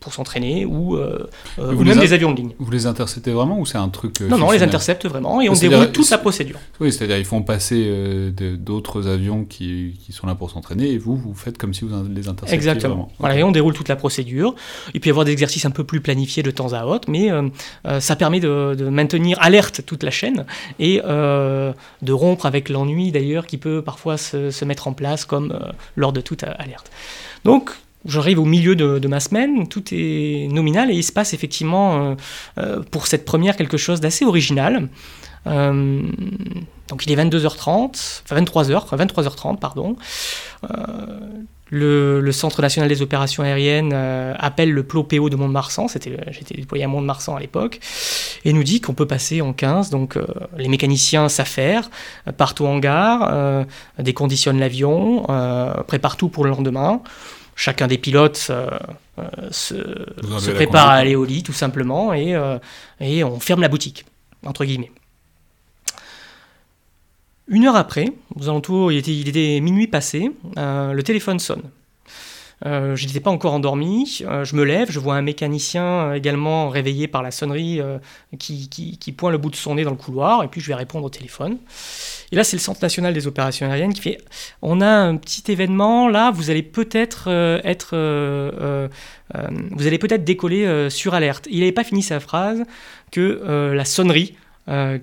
pour 0.00 0.12
s'entraîner 0.12 0.64
ou, 0.64 0.96
euh, 0.96 1.28
euh, 1.58 1.74
même 1.76 1.98
des 1.98 2.12
avions 2.12 2.32
de 2.32 2.36
ligne. 2.36 2.52
Vous 2.58 2.70
les 2.70 2.86
interceptez 2.86 3.32
vraiment 3.32 3.58
ou 3.58 3.66
c'est 3.66 3.78
un 3.78 3.88
truc 3.88 4.20
euh, 4.20 4.28
Non, 4.28 4.38
non, 4.38 4.48
on 4.48 4.50
les 4.52 4.62
intercepte 4.62 5.06
vraiment 5.06 5.40
et 5.40 5.48
on 5.48 5.54
déroule 5.54 5.92
toute 5.92 6.10
la 6.10 6.18
procédure. 6.18 6.58
Oui, 6.80 6.92
c'est-à-dire 6.92 7.18
ils 7.18 7.24
font 7.24 7.42
passer 7.42 8.32
d'autres 8.58 9.08
avions 9.08 9.44
qui, 9.44 9.98
qui, 10.04 10.12
sont 10.12 10.26
là 10.26 10.34
pour 10.34 10.50
s'entraîner 10.50 10.90
et 10.90 10.98
vous, 10.98 11.16
vous 11.16 11.34
faites 11.34 11.58
comme 11.58 11.74
si 11.74 11.84
vous 11.84 11.90
les 12.08 12.28
interceptiez 12.28 12.54
Exactement. 12.54 13.10
Voilà, 13.18 13.38
et 13.38 13.42
on 13.42 13.52
déroule 13.52 13.74
toute 13.74 13.88
la 13.88 13.96
procédure. 13.96 14.54
Il 14.94 15.00
peut 15.00 15.08
y 15.08 15.10
avoir 15.10 15.24
des 15.24 15.32
exercices 15.32 15.64
un 15.64 15.70
peu 15.70 15.84
plus 15.84 16.00
planifiés 16.00 16.42
de 16.42 16.50
temps 16.50 16.72
à 16.72 16.84
autre, 16.84 17.10
mais 17.10 17.30
ça 18.00 18.16
permet 18.16 18.40
de, 18.40 18.74
de, 18.74 18.88
maintenir 18.88 19.38
alerte 19.40 19.84
toute 19.86 20.02
la 20.02 20.10
chaîne 20.10 20.46
et 20.78 21.00
de 21.00 22.12
rompre 22.12 22.46
avec 22.46 22.68
l'ennui 22.68 23.12
d'ailleurs 23.12 23.46
qui 23.46 23.58
peut 23.58 23.82
parfois 23.82 24.16
se, 24.16 24.50
se, 24.50 24.64
mettre 24.64 24.88
en 24.88 24.92
place 24.92 25.24
comme 25.24 25.58
lors 25.96 26.12
de 26.12 26.20
toute 26.20 26.44
alerte. 26.44 26.90
Donc, 27.44 27.70
J'arrive 28.06 28.38
au 28.38 28.46
milieu 28.46 28.76
de, 28.76 29.08
ma 29.08 29.20
semaine, 29.20 29.68
tout 29.68 29.84
est 29.92 30.48
nominal 30.50 30.90
et 30.90 30.94
il 30.94 31.04
se 31.04 31.12
passe 31.12 31.34
effectivement 31.34 32.02
euh, 32.02 32.14
euh, 32.58 32.82
pour 32.90 33.06
cette 33.06 33.26
première 33.26 33.56
quelque 33.56 33.76
chose 33.76 34.00
d'assez 34.00 34.24
original. 34.24 34.88
Euh, 35.46 36.02
donc 36.88 37.04
il 37.06 37.12
est 37.12 37.16
22h30, 37.16 38.22
enfin 38.24 38.40
23h, 38.40 38.96
23h30 38.96 39.58
pardon. 39.58 39.96
Le, 41.72 42.32
Centre 42.32 42.62
national 42.62 42.88
des 42.88 43.02
opérations 43.02 43.42
aériennes 43.42 43.92
appelle 43.92 44.72
le 44.72 44.82
PLO-PO 44.82 45.28
de 45.28 45.36
Mont-de-Marsan, 45.36 45.86
j'étais 45.88 46.54
déployé 46.56 46.84
à 46.84 46.88
Mont-de-Marsan 46.88 47.36
à 47.36 47.40
l'époque, 47.40 47.80
et 48.44 48.52
nous 48.52 48.64
dit 48.64 48.80
qu'on 48.80 48.94
peut 48.94 49.06
passer 49.06 49.40
en 49.40 49.52
15. 49.52 49.90
Donc 49.90 50.18
les 50.56 50.68
mécaniciens 50.68 51.28
s'affairent, 51.28 51.90
partent 52.36 52.60
au 52.60 52.66
hangar, 52.66 53.66
déconditionnent 53.98 54.58
l'avion, 54.58 55.26
préparent 55.86 56.16
tout 56.16 56.28
pour 56.28 56.44
le 56.44 56.50
lendemain 56.50 57.02
chacun 57.56 57.86
des 57.86 57.98
pilotes 57.98 58.48
euh, 58.50 58.70
euh, 59.18 59.24
se, 59.50 60.50
prépare 60.50 60.88
à 60.88 60.94
aller 60.94 61.14
au 61.14 61.24
lit 61.24 61.42
tout 61.42 61.52
simplement 61.52 62.12
et, 62.12 62.34
euh, 62.34 62.58
et, 63.00 63.22
on 63.24 63.38
ferme 63.40 63.60
la 63.60 63.68
boutique, 63.68 64.04
entre 64.44 64.64
guillemets. 64.64 64.92
Une 67.48 67.66
heure 67.66 67.76
après, 67.76 68.12
aux 68.36 68.48
alentours, 68.48 68.92
il 68.92 68.98
était, 68.98 69.14
il 69.14 69.28
était 69.28 69.60
minuit 69.60 69.88
passé, 69.88 70.30
le 70.56 71.00
téléphone 71.02 71.40
sonne. 71.40 71.62
Euh, 72.66 72.94
je 72.94 73.06
n'étais 73.06 73.20
pas 73.20 73.30
encore 73.30 73.54
endormi. 73.54 74.20
Euh, 74.22 74.44
je 74.44 74.54
me 74.54 74.64
lève, 74.64 74.90
je 74.90 74.98
vois 74.98 75.14
un 75.14 75.22
mécanicien 75.22 75.84
euh, 75.84 76.12
également 76.14 76.68
réveillé 76.68 77.08
par 77.08 77.22
la 77.22 77.30
sonnerie 77.30 77.80
qui, 78.38 78.68
qui, 78.68 79.12
pointe 79.12 79.32
le 79.32 79.38
bout 79.38 79.50
de 79.50 79.56
son 79.56 79.74
nez 79.76 79.84
dans 79.84 79.90
le 79.90 79.96
couloir, 79.96 80.44
et 80.44 80.48
puis 80.48 80.60
je 80.60 80.68
vais 80.68 80.74
répondre 80.74 81.04
au 81.04 81.10
téléphone. 81.10 81.58
Et 82.32 82.36
là, 82.36 82.44
c'est 82.44 82.56
le 82.56 82.60
Centre 82.60 82.80
national 82.82 83.14
des 83.14 83.26
opérations 83.26 83.66
aériennes 83.66 83.94
qui 83.94 84.02
fait 84.02 84.18
On 84.62 84.80
a 84.80 84.88
un 84.88 85.16
petit 85.16 85.50
événement, 85.50 86.08
là, 86.08 86.30
vous 86.30 86.50
allez 86.50 86.62
peut-être 86.62 87.28
être. 87.64 87.96
vous 89.32 89.86
allez 89.86 89.98
peut-être 89.98 90.24
décoller 90.24 90.88
sur 90.90 91.14
alerte. 91.14 91.48
Il 91.50 91.60
n'avait 91.60 91.72
pas 91.72 91.84
fini 91.84 92.02
sa 92.02 92.20
phrase 92.20 92.62
que 93.10 93.72
la 93.74 93.84
sonnerie 93.84 94.34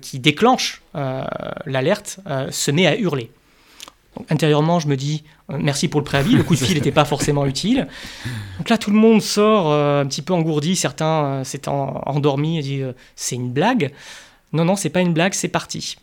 qui 0.00 0.18
déclenche 0.18 0.82
l'alerte 1.66 2.20
se 2.50 2.70
met 2.70 2.86
à 2.86 2.96
hurler 2.96 3.30
intérieurement, 4.30 4.80
je 4.80 4.88
me 4.88 4.96
dis 4.96 5.24
euh, 5.50 5.58
merci 5.60 5.88
pour 5.88 6.00
le 6.00 6.04
préavis, 6.04 6.34
le 6.34 6.42
coup 6.42 6.54
de 6.54 6.60
fil 6.60 6.74
n'était 6.74 6.92
pas 6.92 7.04
forcément 7.04 7.46
utile. 7.46 7.86
Donc 8.58 8.68
là, 8.68 8.78
tout 8.78 8.90
le 8.90 8.96
monde 8.96 9.22
sort 9.22 9.70
euh, 9.70 10.02
un 10.02 10.06
petit 10.06 10.22
peu 10.22 10.32
engourdi, 10.32 10.76
certains 10.76 11.24
euh, 11.24 11.44
s'étaient 11.44 11.68
endormis 11.68 12.58
et 12.58 12.62
disent 12.62 12.94
c'est 13.16 13.36
une 13.36 13.50
blague. 13.50 13.92
Non, 14.52 14.64
non, 14.64 14.76
c'est 14.76 14.90
pas 14.90 15.00
une 15.00 15.12
blague, 15.12 15.34
c'est 15.34 15.48
parti. 15.48 15.96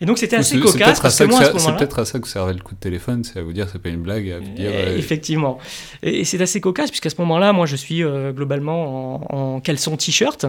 Et 0.00 0.06
donc 0.06 0.18
c'était 0.18 0.36
assez 0.36 0.58
cocasse 0.58 1.00
parce 1.00 1.18
que 1.18 1.24
moi 1.24 1.40
à 1.40 1.44
ce 1.44 1.52
moment-là. 1.52 1.72
C'est 1.72 1.76
peut-être 1.78 1.98
à 2.00 2.04
ça 2.04 2.18
que 2.18 2.28
servait 2.28 2.52
le 2.52 2.60
coup 2.60 2.74
de 2.74 2.80
téléphone, 2.80 3.22
c'est 3.24 3.38
à 3.38 3.42
vous 3.42 3.52
dire 3.52 3.68
c'est 3.70 3.80
pas 3.80 3.88
une 3.88 4.02
blague, 4.02 4.30
à 4.30 4.38
vous 4.38 4.48
dire. 4.48 4.70
Euh, 4.72 4.96
effectivement. 4.96 5.58
Et, 6.02 6.24
c'est 6.24 6.40
assez 6.40 6.60
cocasse 6.60 6.90
puisqu'à 6.90 7.10
ce 7.10 7.16
moment-là, 7.18 7.52
moi 7.52 7.66
je 7.66 7.76
suis 7.76 8.02
euh, 8.02 8.32
globalement 8.32 9.54
en, 9.54 9.60
caleçon 9.60 9.96
t-shirt 9.96 10.46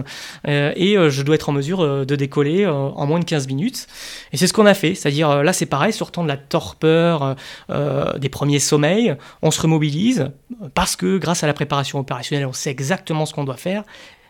euh, 0.48 0.72
et 0.74 0.96
je 1.10 1.22
dois 1.22 1.36
être 1.36 1.48
en 1.48 1.52
mesure 1.52 2.04
de 2.04 2.16
décoller 2.16 2.66
en 2.66 3.06
moins 3.06 3.20
de 3.20 3.24
15 3.24 3.46
minutes. 3.46 3.86
Et 4.32 4.36
c'est 4.36 4.46
ce 4.46 4.52
qu'on 4.52 4.66
a 4.66 4.74
fait, 4.74 4.94
c'est-à-dire 4.94 5.42
là 5.42 5.52
c'est 5.52 5.66
pareil, 5.66 5.92
sortant 5.92 6.22
de 6.22 6.28
la 6.28 6.36
torpeur 6.36 7.36
des 7.68 8.28
premiers 8.28 8.58
sommeils, 8.58 9.16
on 9.42 9.50
se 9.50 9.60
remobilise 9.60 10.30
parce 10.74 10.96
que 10.96 11.18
grâce 11.18 11.44
à 11.44 11.46
la 11.46 11.54
préparation 11.54 11.98
opérationnelle, 11.98 12.46
on 12.46 12.52
sait 12.52 12.70
exactement 12.70 13.26
ce 13.26 13.34
qu'on 13.34 13.44
doit 13.44 13.56
faire 13.56 13.84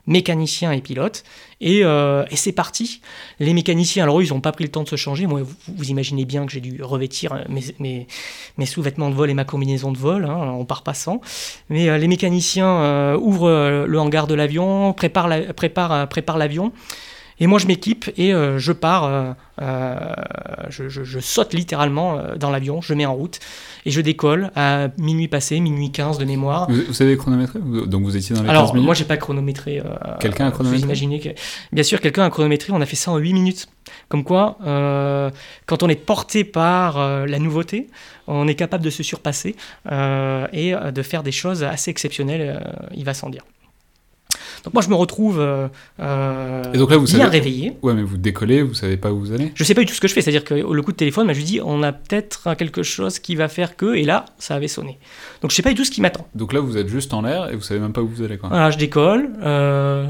mécaniciens 0.06 0.72
et 0.72 0.80
pilotes. 0.80 1.24
Euh, 1.62 2.24
et, 2.30 2.36
c'est 2.36 2.52
parti. 2.52 3.00
Les 3.40 3.54
mécaniciens, 3.54 4.04
alors 4.04 4.20
eux, 4.20 4.24
ils 4.24 4.32
n'ont 4.32 4.40
pas 4.40 4.52
pris 4.52 4.64
le 4.64 4.70
temps 4.70 4.82
de 4.82 4.88
se 4.88 4.96
changer. 4.96 5.26
Moi, 5.26 5.42
vous, 5.42 5.84
imaginez 5.84 6.24
bien 6.24 6.44
que 6.46 6.52
j'ai 6.52 6.60
dû 6.60 6.82
revêtir 6.82 7.44
mes, 7.48 8.06
mes, 8.58 8.66
sous-vêtements 8.66 9.10
de 9.10 9.14
vol 9.14 9.30
et 9.30 9.34
ma 9.34 9.44
combinaison 9.44 9.92
de 9.92 9.98
vol, 9.98 10.24
hein, 10.24 10.54
on 10.58 10.64
part 10.64 10.82
pas 10.82 10.94
sans. 10.94 11.20
Mais 11.70 11.88
euh, 11.88 11.98
les 11.98 12.08
mécaniciens 12.08 12.68
euh, 12.68 13.16
ouvrent 13.16 13.86
le 13.86 13.98
hangar 13.98 14.26
de 14.26 14.34
l'avion, 14.34 14.92
préparent 14.92 15.28
l'avion. 15.28 15.52
Prépare, 15.54 16.08
prépare 16.08 16.38
et 17.38 17.46
moi, 17.46 17.58
je 17.58 17.66
m'équipe 17.66 18.10
et 18.16 18.32
je 18.32 18.72
pars, 18.72 19.36
je, 19.60 20.88
je, 20.88 21.20
saute 21.20 21.54
littéralement 21.54 22.20
dans 22.38 22.50
l'avion, 22.50 22.80
je 22.80 22.94
mets 22.94 23.06
en 23.06 23.14
route 23.14 23.40
et 23.86 23.90
je 23.90 24.00
décolle 24.00 24.50
à 24.56 24.88
minuit 24.98 25.28
passé, 25.28 25.60
minuit 25.60 25.92
15 25.92 26.18
de 26.18 26.24
mémoire. 26.24 26.68
Vous, 26.68 26.92
savez 26.92 27.16
chronométrer 27.16 27.60
Donc 27.86 28.02
vous 28.02 28.16
étiez 28.16 28.34
dans 28.34 28.42
les 28.42 28.50
Alors, 28.50 28.64
15 28.64 28.72
minutes 28.72 28.86
moi, 28.86 28.94
j'ai 28.94 29.04
pas 29.04 29.16
chronométré. 29.16 29.78
Euh, 29.78 29.84
quelqu'un 30.18 30.48
a 30.48 30.50
chronométré 30.50 30.80
Vous 30.80 30.86
imaginez 30.86 31.20
que... 31.20 31.28
Bien 31.72 31.84
sûr, 31.84 32.00
quelqu'un 32.00 32.24
a 32.24 32.30
chronométré, 32.30 32.72
on 32.72 32.80
a 32.80 32.86
fait 32.86 32.96
ça 32.96 33.12
en 33.12 33.18
8 33.18 33.32
minutes. 33.32 33.68
Comme 34.08 34.24
quoi, 34.24 34.58
euh, 34.66 35.30
quand 35.66 35.84
on 35.84 35.88
est 35.88 35.94
porté 35.94 36.42
par 36.42 36.98
euh, 36.98 37.26
la 37.26 37.38
nouveauté, 37.38 37.88
on 38.26 38.48
est 38.48 38.56
capable 38.56 38.84
de 38.84 38.90
se 38.90 39.04
surpasser 39.04 39.54
et 39.88 40.74
de 40.74 41.02
faire 41.02 41.22
des 41.22 41.32
choses 41.32 41.62
assez 41.62 41.92
exceptionnelles, 41.92 42.60
il 42.92 43.04
va 43.04 43.14
sans 43.14 43.30
dire. 43.30 43.42
Donc 44.66 44.74
moi 44.74 44.82
je 44.82 44.88
me 44.90 44.94
retrouve 44.94 45.38
euh, 45.38 45.68
Et 46.74 46.78
donc 46.78 46.90
là, 46.90 46.96
vous 46.98 47.04
bien 47.06 47.18
savez... 47.20 47.30
réveillé. 47.38 47.76
Ouais, 47.82 47.94
mais 47.94 48.02
vous 48.02 48.18
décollez, 48.18 48.62
vous 48.62 48.74
savez 48.74 48.96
pas 48.98 49.12
où 49.12 49.20
vous 49.20 49.32
allez 49.32 49.52
Je 49.54 49.64
sais 49.64 49.74
pas 49.74 49.80
du 49.80 49.86
tout 49.86 49.94
ce 49.94 50.00
que 50.00 50.08
je 50.08 50.12
fais, 50.12 50.20
c'est-à-dire 50.20 50.44
que 50.44 50.54
le 50.54 50.82
coup 50.82 50.92
de 50.92 50.96
téléphone, 50.96 51.28
je 51.32 51.36
lui 51.38 51.44
dis 51.44 51.60
on 51.64 51.82
a 51.82 51.92
peut-être 51.92 52.54
quelque 52.56 52.82
chose 52.82 53.18
qui 53.20 53.36
va 53.36 53.48
faire 53.48 53.76
que, 53.76 53.94
et 53.94 54.02
là 54.04 54.24
ça 54.38 54.56
avait 54.56 54.68
sonné. 54.68 54.98
Donc 55.40 55.52
je 55.52 55.56
sais 55.56 55.62
pas 55.62 55.70
du 55.70 55.76
tout 55.76 55.84
ce 55.84 55.90
qui 55.90 56.00
m'attend. 56.00 56.26
Donc 56.34 56.52
là, 56.52 56.60
vous 56.60 56.76
êtes 56.76 56.88
juste 56.88 57.14
en 57.14 57.22
l'air 57.22 57.48
et 57.50 57.54
vous 57.56 57.62
savez 57.62 57.80
même 57.80 57.92
pas 57.92 58.02
où 58.02 58.08
vous 58.08 58.22
allez, 58.22 58.36
quoi. 58.38 58.48
Voilà, 58.48 58.70
je 58.70 58.78
décolle. 58.78 59.30
euh, 59.42 60.06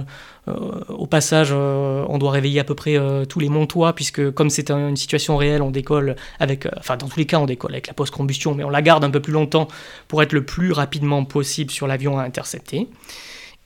euh, 0.49 0.53
au 0.89 1.07
passage, 1.09 1.49
euh, 1.53 2.05
on 2.09 2.19
doit 2.19 2.31
réveiller 2.31 2.61
à 2.61 2.65
peu 2.65 2.77
près 2.77 2.97
euh, 2.97 3.25
tous 3.25 3.41
les 3.41 3.49
Montois, 3.49 3.95
puisque 3.95 4.31
comme 4.31 4.49
c'est 4.49 4.71
un- 4.71 4.89
une 4.91 4.97
situation 4.97 5.37
réelle, 5.37 5.61
on 5.61 5.73
décolle 5.73 6.15
avec, 6.39 6.67
euh, 6.67 6.71
enfin 6.79 6.97
dans 6.97 7.09
tous 7.09 7.19
les 7.19 7.27
cas, 7.27 7.41
on 7.41 7.47
décolle 7.47 7.73
avec 7.73 7.89
la 7.89 7.95
post-combustion, 7.95 8.55
mais 8.55 8.63
on 8.63 8.71
la 8.71 8.81
garde 8.81 9.03
un 9.03 9.11
peu 9.11 9.19
plus 9.21 9.33
longtemps 9.33 9.67
pour 10.07 10.23
être 10.23 10.33
le 10.33 10.45
plus 10.45 10.71
rapidement 10.71 11.25
possible 11.25 11.73
sur 11.73 11.89
l'avion 11.89 12.17
à 12.19 12.23
intercepter. 12.23 12.87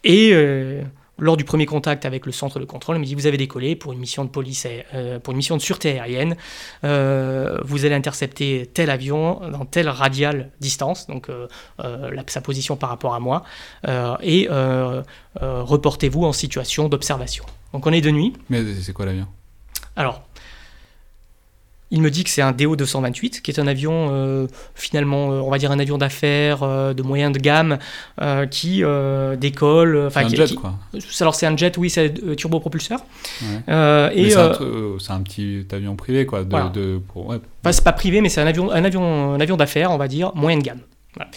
Et 0.05 0.31
euh, 0.33 0.83
lors 1.19 1.37
du 1.37 1.45
premier 1.45 1.67
contact 1.67 2.07
avec 2.07 2.25
le 2.25 2.33
centre 2.33 2.59
de 2.59 2.65
contrôle, 2.65 2.97
il 2.97 3.01
me 3.01 3.05
dit 3.05 3.15
vous 3.15 3.27
avez 3.27 3.37
décollé 3.37 3.77
pour 3.77 3.93
une 3.93 3.99
mission 3.99 4.25
de 4.25 4.31
police, 4.31 4.67
euh, 4.95 5.19
pour 5.19 5.33
une 5.33 5.37
mission 5.37 5.57
de 5.57 5.61
sûreté 5.63 6.01
aérienne. 6.01 6.37
Euh, 6.85 7.59
vous 7.65 7.85
allez 7.85 7.95
intercepter 7.95 8.71
tel 8.73 8.89
avion 8.89 9.41
dans 9.51 9.67
telle 9.67 9.89
radiale 9.89 10.51
distance, 10.61 11.07
donc 11.07 11.29
la- 11.79 12.25
sa 12.27 12.41
position 12.41 12.77
par 12.77 12.89
rapport 12.89 13.15
à 13.15 13.21
moi, 13.21 13.43
et 14.23 14.49
reportez-vous 15.37 16.25
en 16.25 16.33
situation 16.33 16.89
d'observation. 16.89 17.45
Donc 17.73 17.87
on 17.87 17.93
est 17.93 18.01
de 18.01 18.11
nuit. 18.11 18.33
Mais 18.49 18.63
c'est 18.81 18.93
quoi 18.93 19.05
l'avion? 19.07 19.27
Alors, 19.97 20.23
il 21.93 22.01
me 22.03 22.11
dit 22.11 22.23
que 22.25 22.31
c'est 22.31 22.43
un 22.43 22.53
DO-228, 22.53 23.41
qui 23.43 23.51
est 23.51 23.59
un 23.59 23.67
avion, 23.67 24.09
euh, 24.13 24.47
finalement, 24.75 25.33
euh, 25.33 25.41
on 25.41 25.51
va 25.51 25.59
dire 25.59 25.73
un 25.73 25.79
avion 25.79 25.99
d'affaires 25.99 26.63
euh, 26.63 26.95
de 26.95 27.03
moyenne 27.03 27.33
de 27.33 27.39
gamme, 27.39 27.79
euh, 28.21 28.47
qui 28.47 28.83
décolle. 29.39 29.99
C'est 30.03 30.07
Enfin, 30.07 30.27
un 30.27 30.29
qui- 30.29 30.37
jet, 30.37 30.47
qui- 30.47 30.55
quoi. 30.55 30.75
Alors 31.21 31.35
c'est 31.35 31.47
un 31.47 31.57
jet, 31.57 31.77
oui, 31.79 31.91
c'est 31.91 32.37
turbopropulseur. 32.37 33.01
Ouais. 33.43 34.11
Et 34.15 34.31
c'est 34.31 34.37
un, 35.13 35.21
petit 35.23 35.67
avion 35.73 35.97
privé, 35.97 36.27
quoi. 36.27 36.45
De, 36.45 36.51
Voilà. 36.51 36.69
de- 36.69 37.01
pour, 37.13 37.27
ouais. 37.29 37.39
Enfin, 37.63 37.73
c'est 37.73 37.85
pas 37.85 37.93
privé, 37.93 38.21
mais 38.21 38.29
c'est 38.29 38.41
un 38.41 38.47
avion, 38.47 38.71
un 38.71 38.85
avion, 38.85 39.35
un 39.35 39.41
avion 39.41 39.57
d'affaires, 39.57 39.91
on 39.91 39.99
va 39.99 40.09
dire, 40.09 40.33
moyenne 40.35 40.63
gamme. 40.63 40.81
Voilà. 41.17 41.31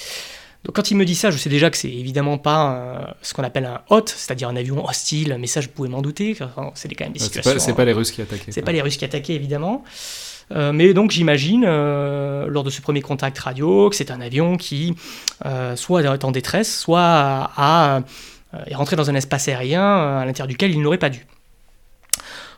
Donc 0.65 0.75
quand 0.77 0.91
il 0.91 0.95
me 0.95 1.03
dit 1.03 1.15
ça, 1.15 1.29
je 1.29 1.37
sais 1.37 1.49
déjà 1.49 1.69
que 1.69 1.75
c'est 1.75 1.89
évidemment 1.91 2.37
pas 2.37 2.75
euh, 2.75 3.05
ce 3.21 3.33
qu'on 3.33 3.43
appelle 3.43 3.65
un 3.65 3.81
hot, 3.89 4.03
c'est-à-dire 4.05 4.47
un 4.47 4.55
avion 4.55 4.87
hostile, 4.87 5.35
mais 5.37 5.47
ça 5.47 5.59
je 5.59 5.67
pouvais 5.67 5.89
m'en 5.89 6.01
douter, 6.01 6.37
enfin, 6.39 6.71
c'est 6.73 6.87
quand 6.95 7.03
même 7.03 7.11
des 7.11 7.19
C'est 7.19 7.25
situations... 7.25 7.73
pas, 7.75 7.83
les 7.83 7.91
Russes 7.91 8.11
qui 8.11 8.21
attaquaient. 8.21 8.51
C'est 8.53 8.61
pas 8.61 8.71
les 8.71 8.81
Russes 8.81 8.95
qui 8.95 9.03
attaquaient, 9.03 9.33
évidemment. 9.33 9.83
Euh, 10.53 10.71
mais 10.71 10.93
donc 10.93 11.11
j'imagine, 11.11 11.65
euh, 11.67 12.45
lors 12.47 12.63
de 12.63 12.69
ce 12.69 12.81
premier 12.81 13.01
contact 13.01 13.37
radio, 13.39 13.89
que 13.89 13.95
c'est 13.95 14.11
un 14.11 14.21
avion 14.21 14.57
qui 14.57 14.95
euh, 15.45 15.75
soit 15.75 16.03
est 16.03 16.23
en 16.23 16.31
détresse, 16.31 16.77
soit 16.77 17.51
est 18.67 18.75
rentré 18.75 18.95
dans 18.95 19.09
un 19.09 19.15
espace 19.15 19.47
aérien 19.47 19.83
à 20.19 20.25
l'intérieur 20.25 20.47
duquel 20.47 20.71
il 20.71 20.81
n'aurait 20.81 20.97
pas 20.97 21.09
dû. 21.09 21.25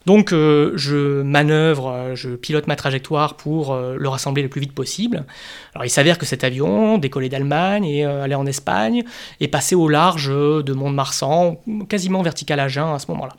Donc 0.05 0.29
je 0.29 1.23
manœuvre, 1.23 2.11
je 2.13 2.29
pilote 2.29 2.67
ma 2.67 2.75
trajectoire 2.75 3.35
pour 3.37 3.75
le 3.75 4.07
rassembler 4.07 4.43
le 4.43 4.49
plus 4.49 4.61
vite 4.61 4.73
possible. 4.73 5.25
Alors 5.73 5.83
il 5.85 5.89
s'avère 5.89 6.19
que 6.19 6.27
cet 6.27 6.43
avion 6.43 6.99
décollait 6.99 7.29
d'Allemagne 7.29 7.85
et 7.85 8.05
euh, 8.05 8.23
allait 8.23 8.35
en 8.35 8.45
Espagne 8.45 9.03
et 9.39 9.47
passait 9.47 9.73
au 9.73 9.89
large 9.89 10.29
de 10.29 10.73
Mont-de-Marsan, 10.73 11.59
quasiment 11.89 12.21
vertical 12.21 12.59
à 12.59 12.67
Jeun 12.67 12.93
à 12.93 12.99
ce 12.99 13.09
moment-là. 13.11 13.33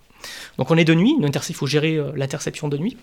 Donc 0.58 0.70
on 0.70 0.76
est 0.76 0.84
de 0.84 0.94
nuit, 0.94 1.14
il 1.20 1.54
faut 1.54 1.66
gérer 1.66 1.96
euh, 1.96 2.12
l'interception 2.14 2.68
de 2.68 2.78
nuit, 2.78 2.96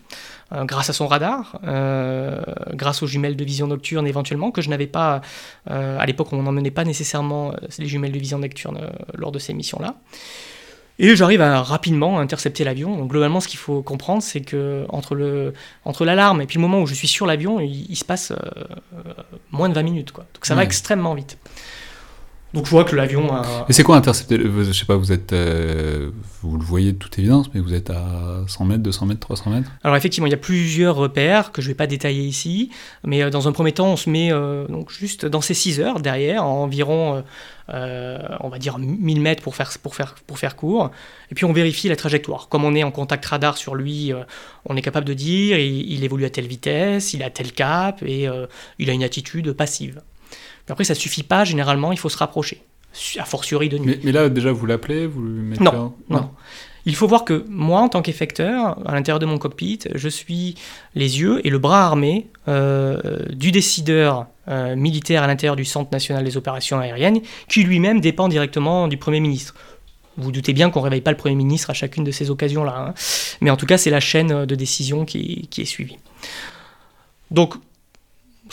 euh, 0.51 0.65
grâce 0.65 0.89
à 0.89 0.93
son 0.93 1.08
radar, 1.08 1.60
euh, 1.65 2.41
grâce 2.74 3.03
aux 3.03 3.08
jumelles 3.08 3.36
de 3.36 3.43
vision 3.43 3.67
nocturne 3.67 4.08
éventuellement, 4.08 4.51
que 4.51 4.62
je 4.62 4.70
n'avais 4.70 4.88
pas, 4.88 5.22
euh, 5.70 5.98
à 6.00 6.05
l'époque 6.05 6.34
on 6.34 6.41
n'emmenait 6.41 6.72
pas 6.72 6.84
nécessairement 6.84 7.53
les 7.77 7.85
jumelles 7.85 8.11
de 8.11 8.20
vision 8.20 8.40
nocturne 8.40 8.92
lors 9.14 9.31
de 9.31 9.40
ces 9.40 9.53
missions-là. 9.53 9.96
Et 11.00 11.16
j'arrive 11.16 11.42
à 11.42 11.64
rapidement 11.64 12.20
intercepter 12.20 12.64
l'avion. 12.64 12.96
Donc 12.96 13.09
globalement, 13.09 13.40
ce 13.40 13.48
qu'il 13.48 13.57
faut 13.57 13.81
comprendre, 13.81 14.22
c'est 14.22 14.42
que 14.42 14.85
entre 14.90 15.16
le 15.16 15.53
entre 15.85 16.05
l'alarme 16.05 16.42
et 16.42 16.46
puis 16.46 16.57
le 16.57 16.61
moment 16.61 16.81
où 16.81 16.85
je 16.85 16.94
suis 16.94 17.07
sur 17.07 17.25
l'avion, 17.25 17.59
il, 17.59 17.90
il 17.90 17.96
se 17.96 18.05
passe 18.05 18.31
euh, 18.31 18.35
moins 19.51 19.70
de 19.70 19.74
20 19.74 19.81
minutes, 19.83 20.11
quoi. 20.11 20.25
Donc 20.33 20.46
ça 20.46 20.53
va 20.53 20.64
extrêmement 20.64 21.16
vite. 21.16 21.37
Donc 22.53 22.66
je 22.66 22.72
vois 22.72 22.83
que 22.83 22.96
l'avion 22.96 23.33
a... 23.33 23.66
Et 23.68 23.74
c'est 23.74 23.83
quoi 23.83 23.96
intercepter 23.98 24.39
Je 24.39 24.72
sais 24.72 24.85
pas, 24.85 24.96
vous 24.96 25.11
êtes. 25.11 25.33
euh, 25.33 26.11
vous 26.44 26.57
le 26.57 26.63
voyez 26.63 26.92
de 26.92 26.98
toute 26.98 27.18
évidence, 27.18 27.50
mais 27.53 27.61
vous 27.61 27.74
êtes 27.74 27.89
à 27.89 28.44
100 28.48 28.66
mètres, 28.66 28.83
200 28.83 29.05
mètres, 29.05 29.20
300 29.22 29.50
mètres? 29.50 29.72
Alors 29.83 29.96
effectivement, 29.96 30.27
il 30.27 30.31
y 30.31 30.35
a 30.35 30.37
plusieurs 30.37 30.96
repères 30.96 31.51
que 31.51 31.61
je 31.61 31.68
ne 31.68 31.72
vais 31.72 31.75
pas 31.77 31.87
détailler 31.87 32.24
ici, 32.24 32.70
mais 33.03 33.24
euh, 33.24 33.29
dans 33.29 33.48
un 33.48 33.53
premier 33.53 33.72
temps, 33.72 33.87
on 33.87 33.96
se 33.96 34.09
met 34.09 34.31
euh, 34.31 34.68
donc 34.68 34.92
juste 34.92 35.25
dans 35.25 35.42
ces 35.42 35.53
6 35.53 35.79
heures 35.79 36.00
derrière, 36.00 36.44
en 36.46 36.63
environ, 36.63 37.24
euh, 37.70 38.20
on 38.42 38.50
va 38.50 38.59
dire 38.59 38.77
1000 38.77 39.22
mètres 39.22 39.42
pour 39.42 39.55
faire, 39.55 39.72
pour, 39.81 39.96
faire, 39.96 40.16
pour 40.27 40.37
faire 40.37 40.55
court, 40.55 40.92
et 41.31 41.35
puis 41.35 41.46
on 41.46 41.53
vérifie 41.53 41.87
la 41.87 41.96
trajectoire. 41.96 42.50
Comme 42.50 42.66
on 42.66 42.75
est 42.75 42.83
en 42.83 42.92
contact 42.92 43.25
radar 43.25 43.57
sur 43.57 43.75
lui, 43.75 44.11
on 44.66 44.75
est 44.75 44.81
capable 44.81 45.07
de 45.07 45.13
dire 45.13 45.57
il, 45.57 45.92
il 45.92 46.03
évolue 46.03 46.25
à 46.25 46.29
telle 46.29 46.48
vitesse, 46.48 47.13
il 47.13 47.24
a 47.24 47.29
tel 47.29 47.53
cap, 47.53 48.03
et 48.03 48.27
il 48.79 48.89
a 48.89 48.94
une 48.94 49.03
attitude 49.03 49.53
passive. 49.53 50.01
Mais 50.67 50.71
après, 50.73 50.83
ça 50.83 50.93
ne 50.93 50.99
suffit 50.99 51.23
pas, 51.23 51.43
généralement, 51.43 51.91
il 51.91 51.97
faut 51.99 52.09
se 52.09 52.17
rapprocher, 52.17 52.61
a 53.19 53.25
fortiori 53.25 53.69
de 53.69 53.77
nuit. 53.77 53.87
mais, 53.87 53.99
mais 54.03 54.11
là, 54.11 54.29
déjà, 54.29 54.51
vous 54.51 54.65
l'appelez 54.65 55.07
Vous 55.07 55.21
lui 55.21 55.41
mettez 55.41 55.63
Non, 55.63 55.93
un- 56.09 56.13
non. 56.15 56.29
Il 56.85 56.95
faut 56.95 57.07
voir 57.07 57.23
que 57.23 57.45
moi, 57.47 57.79
en 57.79 57.87
tant 57.87 58.01
qu'effecteur, 58.01 58.77
à 58.85 58.93
l'intérieur 58.93 59.19
de 59.19 59.25
mon 59.25 59.37
cockpit, 59.37 59.79
je 59.95 60.09
suis 60.09 60.55
les 60.95 61.19
yeux 61.21 61.39
et 61.47 61.49
le 61.49 61.57
bras 61.57 61.85
armé 61.85 62.27
euh, 62.49 63.19
du 63.31 63.51
décideur 63.53 64.27
euh, 64.49 64.75
militaire 64.75 65.23
à 65.23 65.27
l'intérieur 65.27 65.55
du 65.55 65.63
Centre 65.63 65.89
national 65.93 66.25
des 66.25 66.35
opérations 66.35 66.77
aériennes, 66.79 67.21
qui 67.47 67.63
lui-même 67.63 68.01
dépend 68.01 68.27
directement 68.27 68.89
du 68.89 68.97
Premier 68.97 69.21
ministre. 69.21 69.55
Vous, 70.17 70.23
vous 70.25 70.31
doutez 70.33 70.51
bien 70.51 70.69
qu'on 70.71 70.79
ne 70.79 70.83
réveille 70.83 70.99
pas 71.01 71.11
le 71.11 71.17
Premier 71.17 71.35
ministre 71.35 71.69
à 71.69 71.73
chacune 71.73 72.03
de 72.03 72.11
ces 72.11 72.29
occasions-là. 72.29 72.87
hein. 72.89 72.93
Mais 73.39 73.49
en 73.49 73.55
tout 73.55 73.65
cas, 73.65 73.77
c'est 73.77 73.89
la 73.89 74.01
chaîne 74.01 74.45
de 74.45 74.55
décision 74.55 75.05
qui, 75.05 75.47
qui 75.49 75.61
est 75.61 75.65
suivie. 75.65 75.97
Donc, 77.31 77.55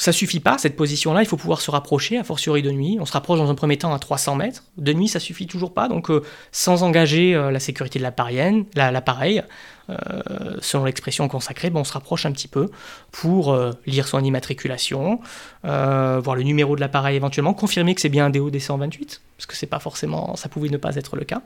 ça 0.02 0.12
suffit 0.12 0.40
pas, 0.40 0.56
cette 0.56 0.76
position-là, 0.76 1.20
il 1.20 1.26
faut 1.26 1.36
pouvoir 1.36 1.60
se 1.60 1.70
rapprocher, 1.70 2.16
a 2.16 2.24
fortiori 2.24 2.62
de 2.62 2.70
nuit. 2.70 2.96
On 3.00 3.04
se 3.04 3.12
rapproche 3.12 3.38
dans 3.38 3.50
un 3.50 3.54
premier 3.54 3.76
temps 3.76 3.92
à 3.92 3.98
300 3.98 4.34
mètres. 4.34 4.64
De 4.78 4.94
nuit, 4.94 5.08
ça 5.08 5.20
suffit 5.20 5.46
toujours 5.46 5.74
pas. 5.74 5.88
Donc, 5.88 6.08
euh, 6.10 6.22
sans 6.52 6.82
engager 6.84 7.34
euh, 7.34 7.50
la 7.50 7.60
sécurité 7.60 7.98
de 7.98 8.04
l'appareil, 8.04 8.64
la- 8.74 8.90
l'appareil 8.92 9.42
euh, 9.90 10.56
selon 10.62 10.84
l'expression 10.86 11.28
consacrée, 11.28 11.68
ben, 11.68 11.80
on 11.80 11.84
se 11.84 11.92
rapproche 11.92 12.24
un 12.24 12.32
petit 12.32 12.48
peu 12.48 12.70
pour 13.12 13.54
lire 13.86 14.08
son 14.08 14.24
immatriculation, 14.24 15.20
voir 15.64 16.34
le 16.34 16.42
numéro 16.44 16.76
de 16.76 16.80
l'appareil 16.80 17.16
éventuellement, 17.16 17.52
confirmer 17.52 17.94
que 17.94 18.00
c'est 18.00 18.08
bien 18.08 18.24
un 18.26 18.30
DO 18.30 18.50
DC-128, 18.50 19.20
parce 19.36 19.46
que 19.46 19.54
c'est 19.56 19.66
pas 19.66 19.80
forcément, 19.80 20.34
ça 20.36 20.48
pouvait 20.48 20.68
ne 20.70 20.76
pas 20.78 20.94
être 20.96 21.16
le 21.16 21.24
cas. 21.24 21.42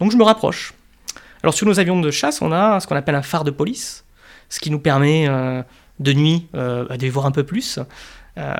Donc, 0.00 0.10
je 0.12 0.16
me 0.18 0.24
rapproche. 0.24 0.74
Alors, 1.42 1.54
sur 1.54 1.66
nos 1.66 1.78
avions 1.80 1.98
de 2.00 2.10
chasse, 2.10 2.42
on 2.42 2.52
a 2.52 2.78
ce 2.80 2.86
qu'on 2.86 2.96
appelle 2.96 3.14
un 3.14 3.22
phare 3.22 3.44
de 3.44 3.50
police, 3.52 4.04
ce 4.50 4.60
qui 4.60 4.70
nous 4.70 4.80
permet 4.80 5.28
de 6.00 6.12
nuit 6.12 6.46
euh, 6.54 6.86
de 6.96 7.02
les 7.02 7.10
voir 7.10 7.26
un 7.26 7.30
peu 7.32 7.44
plus. 7.44 7.78
Euh, 8.38 8.52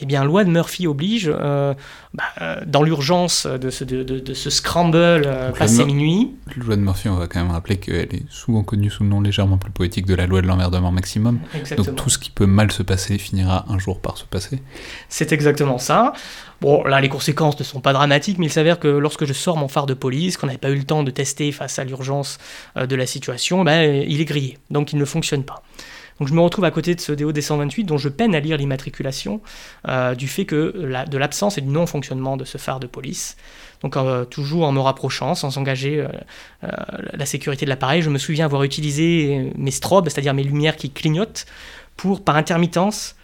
eh 0.00 0.04
bien, 0.04 0.22
loi 0.22 0.44
de 0.44 0.50
Murphy 0.50 0.86
oblige, 0.86 1.30
euh, 1.32 1.72
bah, 2.12 2.24
euh, 2.42 2.60
dans 2.66 2.82
l'urgence 2.82 3.46
de 3.46 3.70
ce, 3.70 3.84
de, 3.84 4.02
de- 4.02 4.18
de 4.20 4.34
ce 4.34 4.50
scramble 4.50 5.26
passé 5.58 5.82
minuit, 5.86 6.32
La 6.54 6.62
loi 6.62 6.76
de 6.76 6.82
Murphy, 6.82 7.08
on 7.08 7.16
va 7.16 7.26
quand 7.26 7.40
même 7.40 7.52
rappeler 7.52 7.78
qu'elle 7.78 8.14
est 8.14 8.24
souvent 8.28 8.62
connue 8.62 8.90
sous 8.90 9.02
le 9.02 9.08
nom 9.08 9.22
légèrement 9.22 9.56
plus 9.56 9.70
poétique 9.70 10.04
de 10.04 10.14
la 10.14 10.26
loi 10.26 10.42
de 10.42 10.46
l'emmerdement 10.46 10.92
maximum. 10.92 11.38
exactement. 11.54 11.86
Donc 11.86 11.96
tout 11.96 12.10
ce 12.10 12.18
qui 12.18 12.28
peut 12.30 12.44
mal 12.44 12.70
se 12.70 12.82
passer 12.82 13.16
finira 13.16 13.64
un 13.70 13.78
jour 13.78 13.98
par 13.98 14.18
se 14.18 14.24
passer. 14.26 14.60
C'est 15.08 15.32
exactement 15.32 15.78
ça. 15.78 16.12
Bon, 16.60 16.84
là, 16.84 17.00
les 17.00 17.08
conséquences 17.08 17.58
ne 17.58 17.64
sont 17.64 17.80
pas 17.80 17.94
dramatiques, 17.94 18.36
mais 18.36 18.46
il 18.46 18.52
s'avère 18.52 18.78
que 18.78 18.88
lorsque 18.88 19.24
je 19.24 19.32
sors 19.32 19.56
mon 19.56 19.68
phare 19.68 19.86
de 19.86 19.94
police, 19.94 20.36
qu'on 20.36 20.48
n'avait 20.48 20.58
pas 20.58 20.70
eu 20.70 20.76
le 20.76 20.84
temps 20.84 21.02
de 21.02 21.10
tester 21.10 21.50
face 21.50 21.78
à 21.78 21.84
l'urgence 21.84 22.36
de 22.76 22.94
la 22.94 23.06
situation, 23.06 23.64
ben, 23.64 24.04
il 24.06 24.20
est 24.20 24.24
grillé, 24.26 24.58
donc 24.70 24.92
il 24.92 24.98
ne 24.98 25.04
fonctionne 25.06 25.44
pas. 25.44 25.62
Donc 26.18 26.28
je 26.28 26.34
me 26.34 26.40
retrouve 26.40 26.64
à 26.64 26.70
côté 26.70 26.94
de 26.94 27.00
ce 27.00 27.12
DO 27.12 27.32
D128 27.32 27.84
dont 27.84 27.98
je 27.98 28.08
peine 28.08 28.34
à 28.34 28.40
lire 28.40 28.56
l'immatriculation 28.56 29.40
euh, 29.88 30.14
du 30.14 30.28
fait 30.28 30.44
que 30.44 31.04
de 31.08 31.18
l'absence 31.18 31.58
et 31.58 31.60
du 31.60 31.68
non-fonctionnement 31.68 32.36
de 32.36 32.44
ce 32.44 32.58
phare 32.58 32.80
de 32.80 32.86
police. 32.86 33.36
Donc 33.82 33.96
euh, 33.96 34.24
toujours 34.24 34.66
en 34.66 34.72
me 34.72 34.80
rapprochant, 34.80 35.34
sans 35.34 35.58
engager 35.58 36.00
euh, 36.00 36.68
la 37.12 37.26
sécurité 37.26 37.66
de 37.66 37.70
l'appareil, 37.70 38.02
je 38.02 38.10
me 38.10 38.18
souviens 38.18 38.46
avoir 38.46 38.62
utilisé 38.62 39.52
mes 39.56 39.70
strobes, 39.70 40.08
c'est-à-dire 40.08 40.34
mes 40.34 40.44
lumières 40.44 40.76
qui 40.76 40.90
clignotent, 40.90 41.46
pour 41.96 42.24
par 42.24 42.36
intermittence 42.36 43.16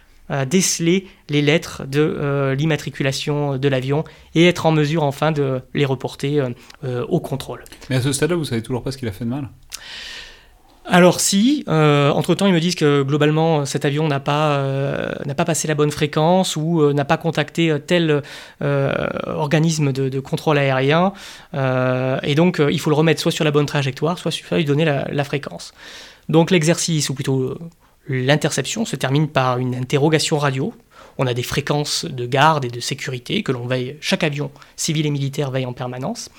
déceler 0.47 1.05
les 1.29 1.41
lettres 1.41 1.83
de 1.85 2.55
l'immatriculation 2.57 3.57
de 3.57 3.67
l'avion 3.67 4.05
et 4.35 4.47
être 4.47 4.65
en 4.65 4.71
mesure 4.71 5.03
enfin 5.03 5.31
de 5.33 5.61
les 5.73 5.85
reporter 5.85 6.41
au 6.83 7.19
contrôle. 7.19 7.65
Mais 7.89 7.97
à 7.97 8.01
ce 8.01 8.13
stade-là, 8.13 8.37
vous 8.37 8.45
savez 8.45 8.63
toujours 8.63 8.81
pas 8.81 8.91
ce 8.91 8.97
qu'il 8.97 9.07
a 9.09 9.11
fait 9.11 9.25
de 9.25 9.29
mal? 9.29 9.49
Alors 10.85 11.21
si, 11.21 11.63
euh, 11.69 12.11
entre-temps, 12.11 12.45
ils 12.45 12.53
me 12.53 12.59
disent 12.59 12.75
que 12.75 13.03
globalement, 13.03 13.65
cet 13.65 13.85
avion 13.85 14.07
n'a 14.07 14.19
pas, 14.19 14.57
euh, 14.57 15.33
passé 15.45 15.67
la 15.67 15.75
bonne 15.75 15.91
fréquence 15.91 16.57
ou 16.57 16.81
euh, 16.81 16.93
n'a 16.93 17.05
pas 17.05 17.17
contacté 17.17 17.73
tel 17.87 18.21
organisme 18.61 19.93
de, 19.93 20.19
contrôle 20.19 20.57
aérien, 20.57 21.13
et 21.53 22.35
donc 22.35 22.61
il 22.69 22.79
faut 22.79 22.89
le 22.89 22.95
remettre 22.95 23.21
soit 23.21 23.31
sur 23.31 23.45
la 23.45 23.51
bonne 23.51 23.65
trajectoire, 23.65 24.17
soit, 24.17 24.31
soit 24.31 24.57
lui 24.57 24.65
donner 24.65 24.85
la, 24.85 25.23
fréquence. 25.23 25.73
Donc 26.29 26.51
l'exercice, 26.51 27.09
ou 27.09 27.13
plutôt 27.13 27.57
l'interception, 28.07 28.85
se 28.85 28.95
termine 28.95 29.27
par 29.27 29.57
une 29.57 29.75
interrogation 29.75 30.37
radio. 30.37 30.73
On 31.17 31.27
a 31.27 31.33
des 31.33 31.43
fréquences 31.43 32.05
de 32.05 32.25
garde 32.25 32.65
et 32.65 32.69
de 32.69 32.79
sécurité 32.79 33.43
que 33.43 33.51
l'on 33.51 33.67
veille, 33.67 33.97
chaque 34.01 34.23
avion 34.23 34.51
civil 34.75 35.05
et 35.05 35.11
militaire 35.11 35.51
veille 35.51 35.65
en 35.65 35.73
permanence. 35.73 36.29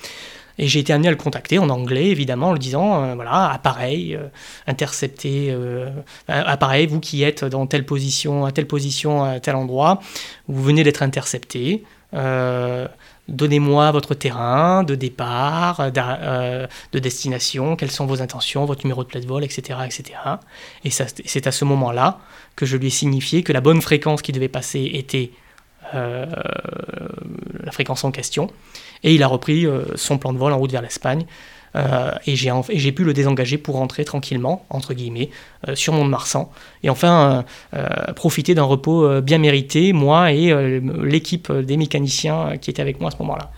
Et 0.57 0.67
j'ai 0.67 0.79
été 0.79 0.93
amené 0.93 1.07
à 1.09 1.11
le 1.11 1.17
contacter 1.17 1.59
en 1.59 1.69
anglais, 1.69 2.07
évidemment, 2.07 2.49
en 2.49 2.53
lui 2.53 2.59
disant, 2.59 3.15
voilà, 3.15 3.51
appareil, 3.51 4.17
intercepté, 4.67 5.55
appareil, 6.27 6.87
vous 6.87 6.99
qui 6.99 7.23
êtes 7.23 7.43
dans 7.43 7.67
telle 7.67 7.85
position, 7.85 8.45
à 8.45 8.51
telle 8.51 8.67
position, 8.67 9.23
à 9.23 9.39
tel 9.39 9.55
endroit, 9.55 9.99
vous 10.47 10.63
venez 10.63 10.83
d'être 10.83 11.03
intercepté. 11.03 11.83
Donnez-moi 13.27 13.91
votre 13.91 14.13
terrain 14.13 14.83
de 14.83 14.93
départ, 14.93 15.91
de 15.91 16.99
destination, 16.99 17.75
quelles 17.75 17.91
sont 17.91 18.05
vos 18.05 18.21
intentions, 18.21 18.65
votre 18.65 18.85
numéro 18.85 19.03
de 19.03 19.09
plate 19.09 19.25
vol, 19.25 19.43
etc. 19.43 19.79
etc. 19.83 20.19
Et 20.83 20.91
c'est 20.91 21.47
à 21.47 21.51
ce 21.51 21.65
moment-là 21.65 22.19
que 22.55 22.65
je 22.65 22.77
lui 22.77 22.87
ai 22.87 22.91
signifié 22.91 23.43
que 23.43 23.51
la 23.51 23.61
bonne 23.61 23.81
fréquence 23.81 24.21
qui 24.21 24.31
devait 24.31 24.47
passer 24.47 24.91
était 24.93 25.31
euh, 25.93 26.25
la 27.63 27.71
fréquence 27.71 28.03
en 28.03 28.11
question. 28.11 28.49
Et 29.03 29.13
il 29.13 29.23
a 29.23 29.27
repris 29.27 29.65
euh, 29.65 29.83
son 29.95 30.17
plan 30.17 30.33
de 30.33 30.37
vol 30.37 30.51
en 30.51 30.57
route 30.57 30.71
vers 30.71 30.81
l'Espagne. 30.81 31.25
Euh, 31.75 32.11
et 32.25 32.35
j'ai 32.35 32.91
pu 32.93 33.03
le 33.03 33.13
désengager 33.13 33.57
pour 33.57 33.75
rentrer 33.75 34.05
tranquillement, 34.05 34.65
entre 34.69 34.93
guillemets, 34.93 35.29
sur 35.73 35.91
Mont-de-Marsan. 35.91 36.49
Et 36.83 36.89
enfin, 36.89 37.43
profiter 38.15 38.55
d'un 38.55 38.63
repos 38.63 39.21
bien 39.21 39.39
mérité, 39.39 39.91
moi 39.91 40.31
et 40.31 40.53
l'équipe 41.03 41.51
des 41.51 41.75
mécaniciens 41.75 42.55
qui 42.61 42.69
étaient 42.69 42.81
avec 42.81 43.01
moi 43.01 43.09
à 43.09 43.11
ce 43.11 43.17
moment-là. 43.17 43.51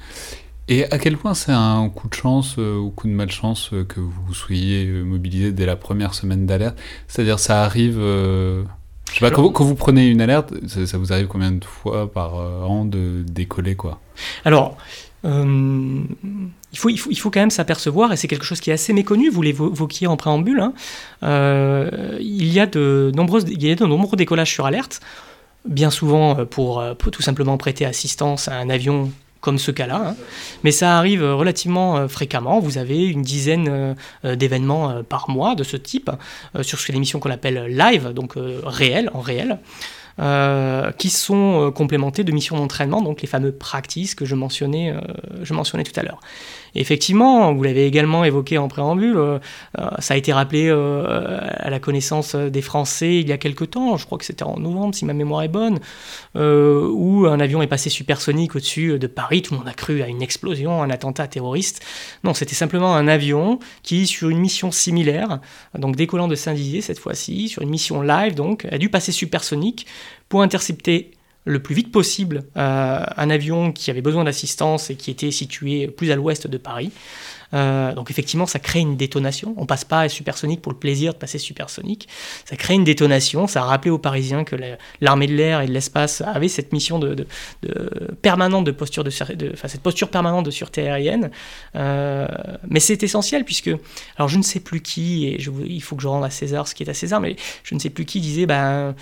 Et 0.67 0.85
à 0.91 0.97
quel 0.97 1.15
point 1.15 1.35
c'est 1.35 1.51
un 1.51 1.89
coup 1.89 2.09
de 2.09 2.15
chance 2.15 2.57
ou 2.57 2.91
coup 2.95 3.07
de 3.07 3.13
malchance 3.13 3.69
que 3.87 3.99
vous 3.99 4.33
soyez 4.33 4.87
mobilisé 4.87 5.51
dès 5.51 5.67
la 5.67 5.75
première 5.75 6.15
semaine 6.15 6.47
d'alerte? 6.47 6.79
C'est-à-dire 7.07 7.37
ça 7.37 7.63
arrive 7.63 7.99
je 9.11 9.19
sais 9.19 9.19
pas, 9.21 9.31
quand 9.31 9.63
vous, 9.63 9.75
prenez 9.75 10.07
une 10.07 10.21
alerte, 10.21 10.53
ça, 10.67 10.97
vous 10.97 11.13
arrive 11.13 11.27
combien 11.27 11.51
de 11.51 11.63
fois 11.63 12.11
par 12.11 12.35
euh, 12.35 12.63
an 12.63 12.85
de 12.85 13.23
décoller 13.25 13.75
quoi? 13.75 13.99
Alors, 14.45 14.77
euh, 15.25 16.01
il, 16.73 16.77
faut, 16.77 16.89
il, 16.89 16.97
faut, 16.97 17.09
il 17.09 17.15
faut 17.15 17.31
quand 17.31 17.39
même 17.39 17.49
s'apercevoir, 17.49 18.11
et 18.13 18.17
c'est 18.17 18.27
quelque 18.27 18.45
chose 18.45 18.59
qui 18.59 18.69
est 18.69 18.73
assez 18.73 18.93
méconnu, 18.93 19.29
vous 19.29 19.41
l'évoquiez 19.41 20.07
en 20.07 20.17
préambule, 20.17 20.59
hein, 20.59 20.73
euh, 21.23 22.17
il, 22.19 22.51
y 22.51 22.59
a 22.59 22.65
de 22.65 23.11
nombreuses, 23.15 23.45
il 23.49 23.63
y 23.65 23.71
a 23.71 23.75
de 23.75 23.85
nombreux 23.85 24.17
décollages 24.17 24.51
sur 24.51 24.65
alerte, 24.65 24.99
bien 25.65 25.89
souvent 25.89 26.45
pour, 26.45 26.83
pour 26.97 27.11
tout 27.11 27.21
simplement 27.21 27.57
prêter 27.57 27.85
assistance 27.85 28.47
à 28.47 28.55
un 28.55 28.69
avion 28.69 29.11
comme 29.41 29.57
ce 29.57 29.71
cas-là. 29.71 30.01
Hein. 30.09 30.15
Mais 30.63 30.71
ça 30.71 30.97
arrive 30.97 31.23
relativement 31.23 31.97
euh, 31.97 32.07
fréquemment. 32.07 32.59
Vous 32.59 32.77
avez 32.77 33.05
une 33.05 33.21
dizaine 33.21 33.67
euh, 33.69 33.93
euh, 34.25 34.35
d'événements 34.35 35.03
par 35.03 35.29
mois 35.29 35.55
de 35.55 35.63
ce 35.63 35.77
type 35.77 36.09
sur 36.61 36.79
l'émission 36.89 37.19
qu'on 37.19 37.31
appelle 37.31 37.65
live, 37.67 38.09
donc 38.09 38.33
réel, 38.35 39.09
en 39.13 39.21
réel. 39.21 39.59
Euh, 40.19 40.91
qui 40.93 41.11
sont 41.11 41.67
euh, 41.67 41.69
complémentés 41.69 42.23
de 42.23 42.31
missions 42.31 42.57
d'entraînement, 42.57 43.03
donc 43.03 43.21
les 43.21 43.27
fameux 43.27 43.51
practices 43.51 44.15
que 44.15 44.25
je 44.25 44.33
mentionnais, 44.33 44.89
euh, 44.89 44.99
je 45.43 45.53
mentionnais 45.53 45.83
tout 45.83 45.91
à 45.95 46.01
l'heure. 46.01 46.19
Effectivement, 46.79 47.53
vous 47.53 47.63
l'avez 47.63 47.85
également 47.85 48.23
évoqué 48.23 48.57
en 48.57 48.67
préambule, 48.67 49.39
ça 49.99 50.13
a 50.13 50.17
été 50.17 50.33
rappelé 50.33 50.69
à 50.69 51.69
la 51.69 51.79
connaissance 51.79 52.35
des 52.35 52.61
Français 52.61 53.19
il 53.19 53.27
y 53.27 53.31
a 53.31 53.37
quelque 53.37 53.65
temps, 53.65 53.97
je 53.97 54.05
crois 54.05 54.17
que 54.17 54.25
c'était 54.25 54.43
en 54.43 54.57
novembre 54.59 54.95
si 54.95 55.05
ma 55.05 55.13
mémoire 55.13 55.43
est 55.43 55.47
bonne, 55.47 55.79
où 56.35 57.25
un 57.27 57.39
avion 57.39 57.61
est 57.61 57.67
passé 57.67 57.89
supersonique 57.89 58.55
au-dessus 58.55 58.99
de 58.99 59.07
Paris, 59.07 59.41
tout 59.41 59.53
le 59.53 59.59
monde 59.59 59.67
a 59.67 59.73
cru 59.73 60.01
à 60.01 60.07
une 60.07 60.21
explosion, 60.21 60.81
un 60.81 60.89
attentat 60.89 61.27
terroriste. 61.27 61.85
Non, 62.23 62.33
c'était 62.33 62.55
simplement 62.55 62.95
un 62.95 63.07
avion 63.07 63.59
qui, 63.83 64.07
sur 64.07 64.29
une 64.29 64.39
mission 64.39 64.71
similaire, 64.71 65.39
donc 65.77 65.95
décollant 65.95 66.27
de 66.27 66.35
Saint-Dizier 66.35 66.81
cette 66.81 66.99
fois-ci, 66.99 67.49
sur 67.49 67.61
une 67.61 67.69
mission 67.69 68.01
live 68.01 68.35
donc, 68.35 68.65
a 68.71 68.77
dû 68.77 68.89
passer 68.89 69.11
supersonique 69.11 69.87
pour 70.29 70.41
intercepter 70.41 71.11
le 71.47 71.59
plus 71.59 71.73
vite 71.73 71.91
possible 71.91 72.43
euh, 72.57 73.03
un 73.15 73.29
avion 73.29 73.71
qui 73.71 73.89
avait 73.89 74.01
besoin 74.01 74.25
d'assistance 74.25 74.89
et 74.89 74.95
qui 74.95 75.09
était 75.09 75.31
situé 75.31 75.87
plus 75.87 76.11
à 76.11 76.15
l'ouest 76.15 76.47
de 76.47 76.57
Paris. 76.57 76.91
Euh, 77.53 77.93
donc 77.93 78.11
effectivement, 78.11 78.45
ça 78.45 78.59
crée 78.59 78.79
une 78.79 78.97
détonation. 78.97 79.53
On 79.57 79.65
passe 79.65 79.85
pas 79.85 80.01
à 80.01 80.09
supersonique 80.09 80.61
pour 80.61 80.71
le 80.71 80.77
plaisir 80.77 81.13
de 81.13 81.17
passer 81.17 81.37
supersonique. 81.37 82.09
Ça 82.43 82.57
crée 82.57 82.73
une 82.73 82.83
détonation. 82.83 83.47
Ça 83.47 83.61
a 83.63 83.65
rappelé 83.65 83.89
aux 83.89 83.97
Parisiens 83.97 84.43
que 84.43 84.57
l'armée 84.99 85.27
de 85.27 85.33
l'air 85.33 85.61
et 85.61 85.67
de 85.67 85.71
l'espace 85.71 86.21
avaient 86.21 86.49
cette 86.49 86.73
mission 86.73 86.99
de, 86.99 87.25
permanente 88.21 88.65
de 88.65 88.71
posture 88.71 89.05
de, 89.05 89.09
cette 89.09 89.81
posture 89.81 90.09
permanente 90.09 90.45
de 90.45 90.51
sûreté 90.51 90.81
aérienne. 90.81 91.31
Euh, 91.75 92.27
mais 92.67 92.81
c'est 92.81 93.01
essentiel 93.03 93.45
puisque, 93.45 93.71
alors 94.17 94.27
je 94.27 94.37
ne 94.37 94.43
sais 94.43 94.59
plus 94.59 94.81
qui 94.81 95.27
et 95.27 95.41
il 95.65 95.81
faut 95.81 95.95
que 95.95 96.03
je 96.03 96.07
rende 96.07 96.25
à 96.25 96.29
César 96.29 96.67
ce 96.67 96.75
qui 96.75 96.83
est 96.83 96.89
à 96.89 96.93
César, 96.93 97.21
mais 97.21 97.37
je 97.63 97.75
ne 97.75 97.79
sais 97.79 97.89
plus 97.89 98.03
qui 98.03 98.19
disait 98.19 98.45
ben 98.45 98.93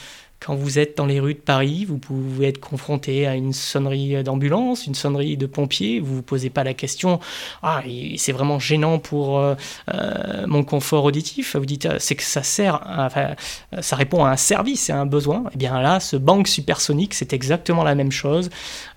quand 0.45 0.55
vous 0.55 0.77
êtes 0.77 0.97
dans 0.97 1.05
les 1.05 1.19
rues 1.19 1.34
de 1.34 1.39
Paris, 1.39 1.86
vous 1.86 1.97
pouvez 1.97 2.47
être 2.47 2.60
confronté 2.60 3.25
à 3.25 3.36
une 3.36 3.51
sonnerie 3.51 4.23
d'ambulance, 4.23 4.86
une 4.86 4.93
sonnerie 4.93 5.38
de 5.38 5.47
pompiers. 5.47 5.99
Vous 5.99 6.15
vous 6.15 6.21
posez 6.21 6.49
pas 6.49 6.63
la 6.63 6.73
question 6.73 7.19
ah 7.63 7.81
c'est 8.17 8.31
vraiment 8.31 8.60
gênant 8.60 8.99
pour 8.99 9.39
euh, 9.39 9.55
euh, 9.93 10.45
mon 10.47 10.63
confort 10.63 11.03
auditif? 11.05 11.55
Vous 11.55 11.65
dites 11.65 11.88
c'est 11.99 12.15
que 12.15 12.23
ça 12.23 12.43
sert, 12.43 12.81
enfin, 12.97 13.36
ça 13.81 13.95
répond 13.95 14.23
à 14.23 14.29
un 14.29 14.38
service, 14.38 14.89
à 14.89 14.99
un 14.99 15.05
besoin. 15.05 15.43
Et 15.45 15.51
eh 15.55 15.58
bien 15.58 15.81
là, 15.81 15.99
ce 15.99 16.15
banque 16.15 16.47
supersonique, 16.47 17.13
c'est 17.13 17.34
exactement 17.34 17.84
la 17.84 17.95
même 17.95 18.12
chose. 18.12 18.49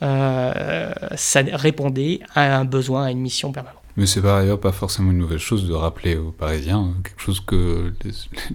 Euh, 0.02 0.92
ça 1.16 1.40
répondait 1.52 2.20
à 2.34 2.58
un 2.58 2.64
besoin, 2.64 3.04
à 3.04 3.10
une 3.10 3.20
mission 3.20 3.52
permanente. 3.52 3.87
Mais 3.98 4.06
c'est 4.06 4.22
par 4.22 4.36
ailleurs 4.36 4.60
pas 4.60 4.70
forcément 4.70 5.10
une 5.10 5.18
nouvelle 5.18 5.40
chose 5.40 5.66
de 5.66 5.74
rappeler 5.74 6.16
aux 6.16 6.30
Parisiens 6.30 6.78
hein, 6.78 6.94
quelque 7.02 7.20
chose 7.20 7.40
que 7.40 7.92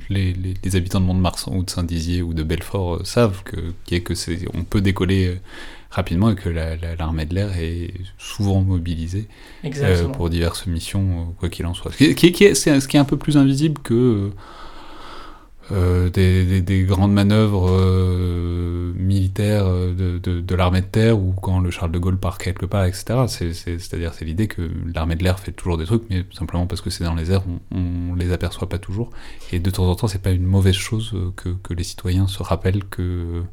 les, 0.09 0.33
les, 0.33 0.75
habitants 0.77 1.01
de 1.01 1.05
Mont-de-Marsan 1.05 1.53
ou 1.53 1.63
de 1.63 1.69
Saint-Dizier 1.69 2.21
ou 2.21 2.33
de 2.33 2.43
Belfort 2.43 2.95
euh, 2.95 3.03
savent, 3.03 3.43
que, 3.43 3.57
qui 3.83 3.95
est 3.95 3.99
que 3.99 4.15
c'est, 4.15 4.39
on 4.53 4.63
peut 4.63 4.79
décoller 4.79 5.27
euh, 5.27 5.35
rapidement 5.89 6.31
et 6.31 6.35
que 6.35 6.47
l'armée 6.47 7.25
de 7.25 7.35
l'air 7.35 7.51
est 7.57 7.93
souvent 8.17 8.61
mobilisée 8.61 9.27
euh, 9.65 10.07
pour 10.07 10.29
diverses 10.29 10.65
missions, 10.65 11.35
quoi 11.37 11.49
qu'il 11.49 11.65
en 11.65 11.73
soit. 11.73 11.91
Ce 11.91 12.13
qui, 12.13 12.31
qui 12.31 12.45
est, 12.45 12.55
c'est, 12.55 12.79
ce 12.79 12.87
qui 12.87 12.95
est 12.95 13.01
un 13.01 13.05
peu 13.05 13.17
plus 13.17 13.35
invisible 13.35 13.81
que 13.83 14.31
euh, 15.71 16.09
des, 16.09 16.83
grandes 16.83 17.13
manœuvres 17.13 17.69
euh, 17.69 18.93
militaires 18.95 19.65
euh, 19.65 20.19
de, 20.19 20.55
l'armée 20.55 20.81
de 20.81 20.85
terre 20.85 21.17
ou 21.17 21.31
quand 21.31 21.59
le 21.59 21.71
Charles 21.71 21.91
de 21.91 21.99
Gaulle 21.99 22.17
part 22.17 22.37
quelque 22.37 22.65
part, 22.65 22.85
etc. 22.85 23.05
C'est-à-dire 23.27 24.13
c'est 24.13 24.25
l'idée 24.25 24.47
que 24.47 24.69
l'armée 24.93 25.15
de 25.15 25.23
l'air 25.23 25.39
fait 25.39 25.51
toujours 25.53 25.77
des 25.77 25.85
trucs, 25.85 26.03
mais 26.09 26.25
simplement 26.33 26.67
parce 26.67 26.81
que 26.81 26.89
c'est 26.89 27.03
dans 27.03 27.15
les 27.15 27.31
airs, 27.31 27.43
on, 27.71 27.77
on, 27.77 28.15
les 28.15 28.31
aperçoit 28.31 28.67
pas 28.67 28.77
toujours. 28.77 29.11
Et 29.51 29.59
de 29.59 29.69
temps 29.69 29.89
en 29.89 29.95
temps, 29.95 30.07
c'est 30.07 30.21
pas 30.21 30.31
une 30.31 30.45
mauvaise 30.45 30.75
chose 30.75 31.15
que, 31.35 31.49
que 31.49 31.73
les 31.73 31.83
citoyens 31.83 32.27
se 32.27 32.43
rappellent 32.43 32.83
que 32.85 33.43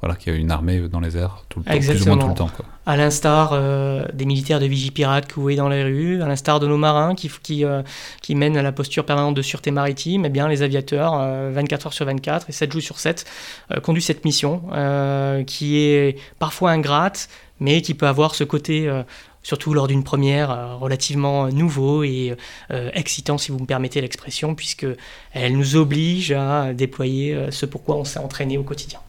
voilà, 0.00 0.14
qu'il 0.14 0.32
y 0.32 0.36
a 0.36 0.38
une 0.38 0.50
armée 0.50 0.88
dans 0.88 1.00
les 1.00 1.16
airs 1.16 1.44
tout 1.48 1.60
le 1.60 1.64
temps, 1.64 1.70
plus 1.70 2.02
ou 2.02 2.06
moins 2.06 2.18
tout 2.18 2.28
le 2.28 2.34
temps. 2.34 2.50
Quoi. 2.54 2.66
À 2.88 2.96
l'instar 2.96 3.50
euh, 3.52 4.06
des 4.12 4.26
militaires 4.26 4.60
de 4.60 4.66
Vigipirate 4.66 5.26
que 5.26 5.34
vous 5.34 5.42
voyez 5.42 5.56
dans 5.56 5.68
les 5.68 5.82
rues, 5.82 6.22
à 6.22 6.28
l'instar 6.28 6.60
de 6.60 6.68
nos 6.68 6.76
marins 6.76 7.16
qui, 7.16 7.28
qui, 7.42 7.64
euh, 7.64 7.82
qui 8.22 8.34
mènent 8.34 8.56
à 8.56 8.62
la 8.62 8.70
posture 8.72 9.04
permanente 9.04 9.34
de 9.34 9.42
sûreté 9.42 9.72
maritime, 9.72 10.24
eh 10.24 10.28
bien, 10.28 10.46
les 10.48 10.62
aviateurs, 10.62 11.12
24 11.52 11.82
euh, 11.82 11.86
heures 11.86 11.92
sur 11.92 12.06
24 12.06 12.48
et 12.48 12.52
7 12.52 12.72
jours 12.72 12.82
sur 12.82 12.98
7, 13.00 13.24
conduisent 13.82 14.06
cette 14.06 14.24
mission 14.24 14.62
qui 15.46 15.78
est 15.78 16.18
parfois 16.38 16.70
ingrate, 16.70 17.28
mais 17.58 17.82
qui 17.82 17.94
peut 17.94 18.06
avoir 18.06 18.34
ce 18.34 18.44
côté 18.44 18.88
surtout 19.42 19.74
lors 19.74 19.88
d'une 19.88 20.04
première 20.04 20.78
relativement 20.78 21.48
nouveau 21.48 22.04
et 22.04 22.36
excitant 22.70 23.38
si 23.38 23.50
vous 23.50 23.58
me 23.58 23.66
permettez 23.66 24.00
l'expression, 24.00 24.54
puisque 24.54 24.86
elle 25.32 25.56
nous 25.56 25.74
oblige 25.76 26.32
à 26.32 26.72
déployer 26.72 27.50
ce 27.50 27.66
pourquoi 27.66 27.96
on 27.96 28.04
s'est 28.04 28.20
entraîné 28.20 28.58
au 28.58 28.62
quotidien. 28.62 29.00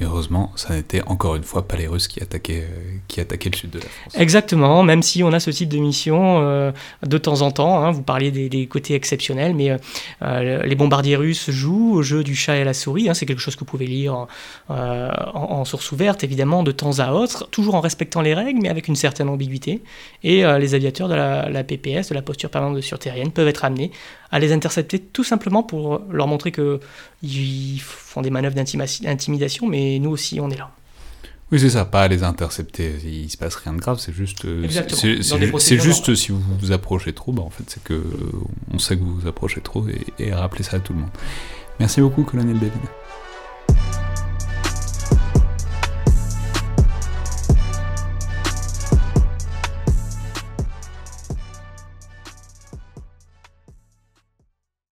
Et 0.00 0.04
heureusement, 0.04 0.50
ça 0.56 0.74
n'était 0.74 1.02
encore 1.02 1.36
une 1.36 1.44
fois 1.44 1.68
pas 1.68 1.76
les 1.76 1.86
Russes 1.86 2.08
qui 2.08 2.20
attaquaient, 2.20 2.64
euh, 2.68 2.96
qui 3.06 3.20
attaquaient 3.20 3.50
le 3.50 3.56
sud 3.56 3.70
de 3.70 3.78
la 3.78 3.84
France. 3.84 4.14
Exactement, 4.16 4.82
même 4.82 5.02
si 5.02 5.22
on 5.22 5.32
a 5.32 5.38
ce 5.38 5.50
type 5.50 5.68
de 5.68 5.78
mission 5.78 6.40
euh, 6.40 6.72
de 7.06 7.16
temps 7.16 7.42
en 7.42 7.52
temps, 7.52 7.78
hein, 7.78 7.92
vous 7.92 8.02
parliez 8.02 8.32
des, 8.32 8.66
côtés 8.66 8.94
exceptionnels, 8.94 9.54
mais 9.54 9.76
euh, 10.22 10.62
les 10.64 10.74
bombardiers 10.74 11.14
russes 11.14 11.48
jouent 11.50 11.94
au 11.94 12.02
jeu 12.02 12.24
du 12.24 12.34
chat 12.34 12.56
et 12.56 12.64
la 12.64 12.74
souris, 12.74 13.08
hein, 13.08 13.14
c'est 13.14 13.24
quelque 13.24 13.38
chose 13.40 13.54
que 13.54 13.60
vous 13.60 13.66
pouvez 13.66 13.86
lire 13.86 14.26
en, 14.68 15.64
source 15.64 15.92
ouverte, 15.92 16.24
évidemment, 16.24 16.64
de 16.64 16.72
temps 16.72 16.98
à 16.98 17.12
autre, 17.12 17.48
toujours 17.50 17.76
en 17.76 17.80
respectant 17.80 18.20
les 18.20 18.34
règles, 18.34 18.60
mais 18.62 18.68
avec 18.68 18.88
une 18.88 18.96
certaine 18.96 19.28
ambiguïté. 19.28 19.82
Et 20.22 20.42
les 20.58 20.74
aviateurs 20.74 21.08
de 21.08 21.14
la, 21.14 21.64
PPS, 21.64 22.08
de 22.08 22.14
la 22.14 22.22
posture 22.22 22.50
permanente 22.50 22.76
de 22.76 22.80
sûreté 22.80 23.10
aérienne, 23.10 23.32
peuvent 23.32 23.48
être 23.48 23.64
amenés 23.64 23.92
à 24.34 24.40
les 24.40 24.50
intercepter 24.50 24.98
tout 24.98 25.22
simplement 25.22 25.62
pour 25.62 26.02
leur 26.10 26.26
montrer 26.26 26.50
qu'ils 26.50 27.80
font 27.80 28.20
des 28.20 28.30
manœuvres 28.30 28.56
d'intimidation, 28.56 29.68
mais 29.68 30.00
nous 30.00 30.10
aussi, 30.10 30.40
on 30.40 30.50
est 30.50 30.56
là. 30.56 30.72
Oui, 31.52 31.60
c'est 31.60 31.70
ça, 31.70 31.84
pas 31.84 32.02
à 32.02 32.08
les 32.08 32.24
intercepter, 32.24 32.94
il 33.04 33.30
se 33.30 33.36
passe 33.36 33.54
rien 33.54 33.74
de 33.74 33.78
grave, 33.78 34.00
c'est 34.00 34.12
juste, 34.12 34.44
euh, 34.44 34.66
c'est 34.90 35.78
juste 35.78 36.16
si 36.16 36.32
vous 36.32 36.42
vous 36.58 36.72
approchez 36.72 37.12
trop, 37.12 37.30
bah 37.30 37.42
en 37.42 37.50
fait 37.50 37.62
c'est 37.68 37.84
que 37.84 38.02
on 38.72 38.80
sait 38.80 38.96
que 38.96 39.04
vous 39.04 39.20
vous 39.20 39.28
approchez 39.28 39.60
trop 39.60 39.86
et, 39.86 40.04
et 40.18 40.32
rappeler 40.32 40.64
ça 40.64 40.78
à 40.78 40.80
tout 40.80 40.94
le 40.94 40.98
monde. 41.00 41.10
Merci 41.78 42.00
beaucoup, 42.00 42.24
colonel 42.24 42.58
David. 42.58 42.72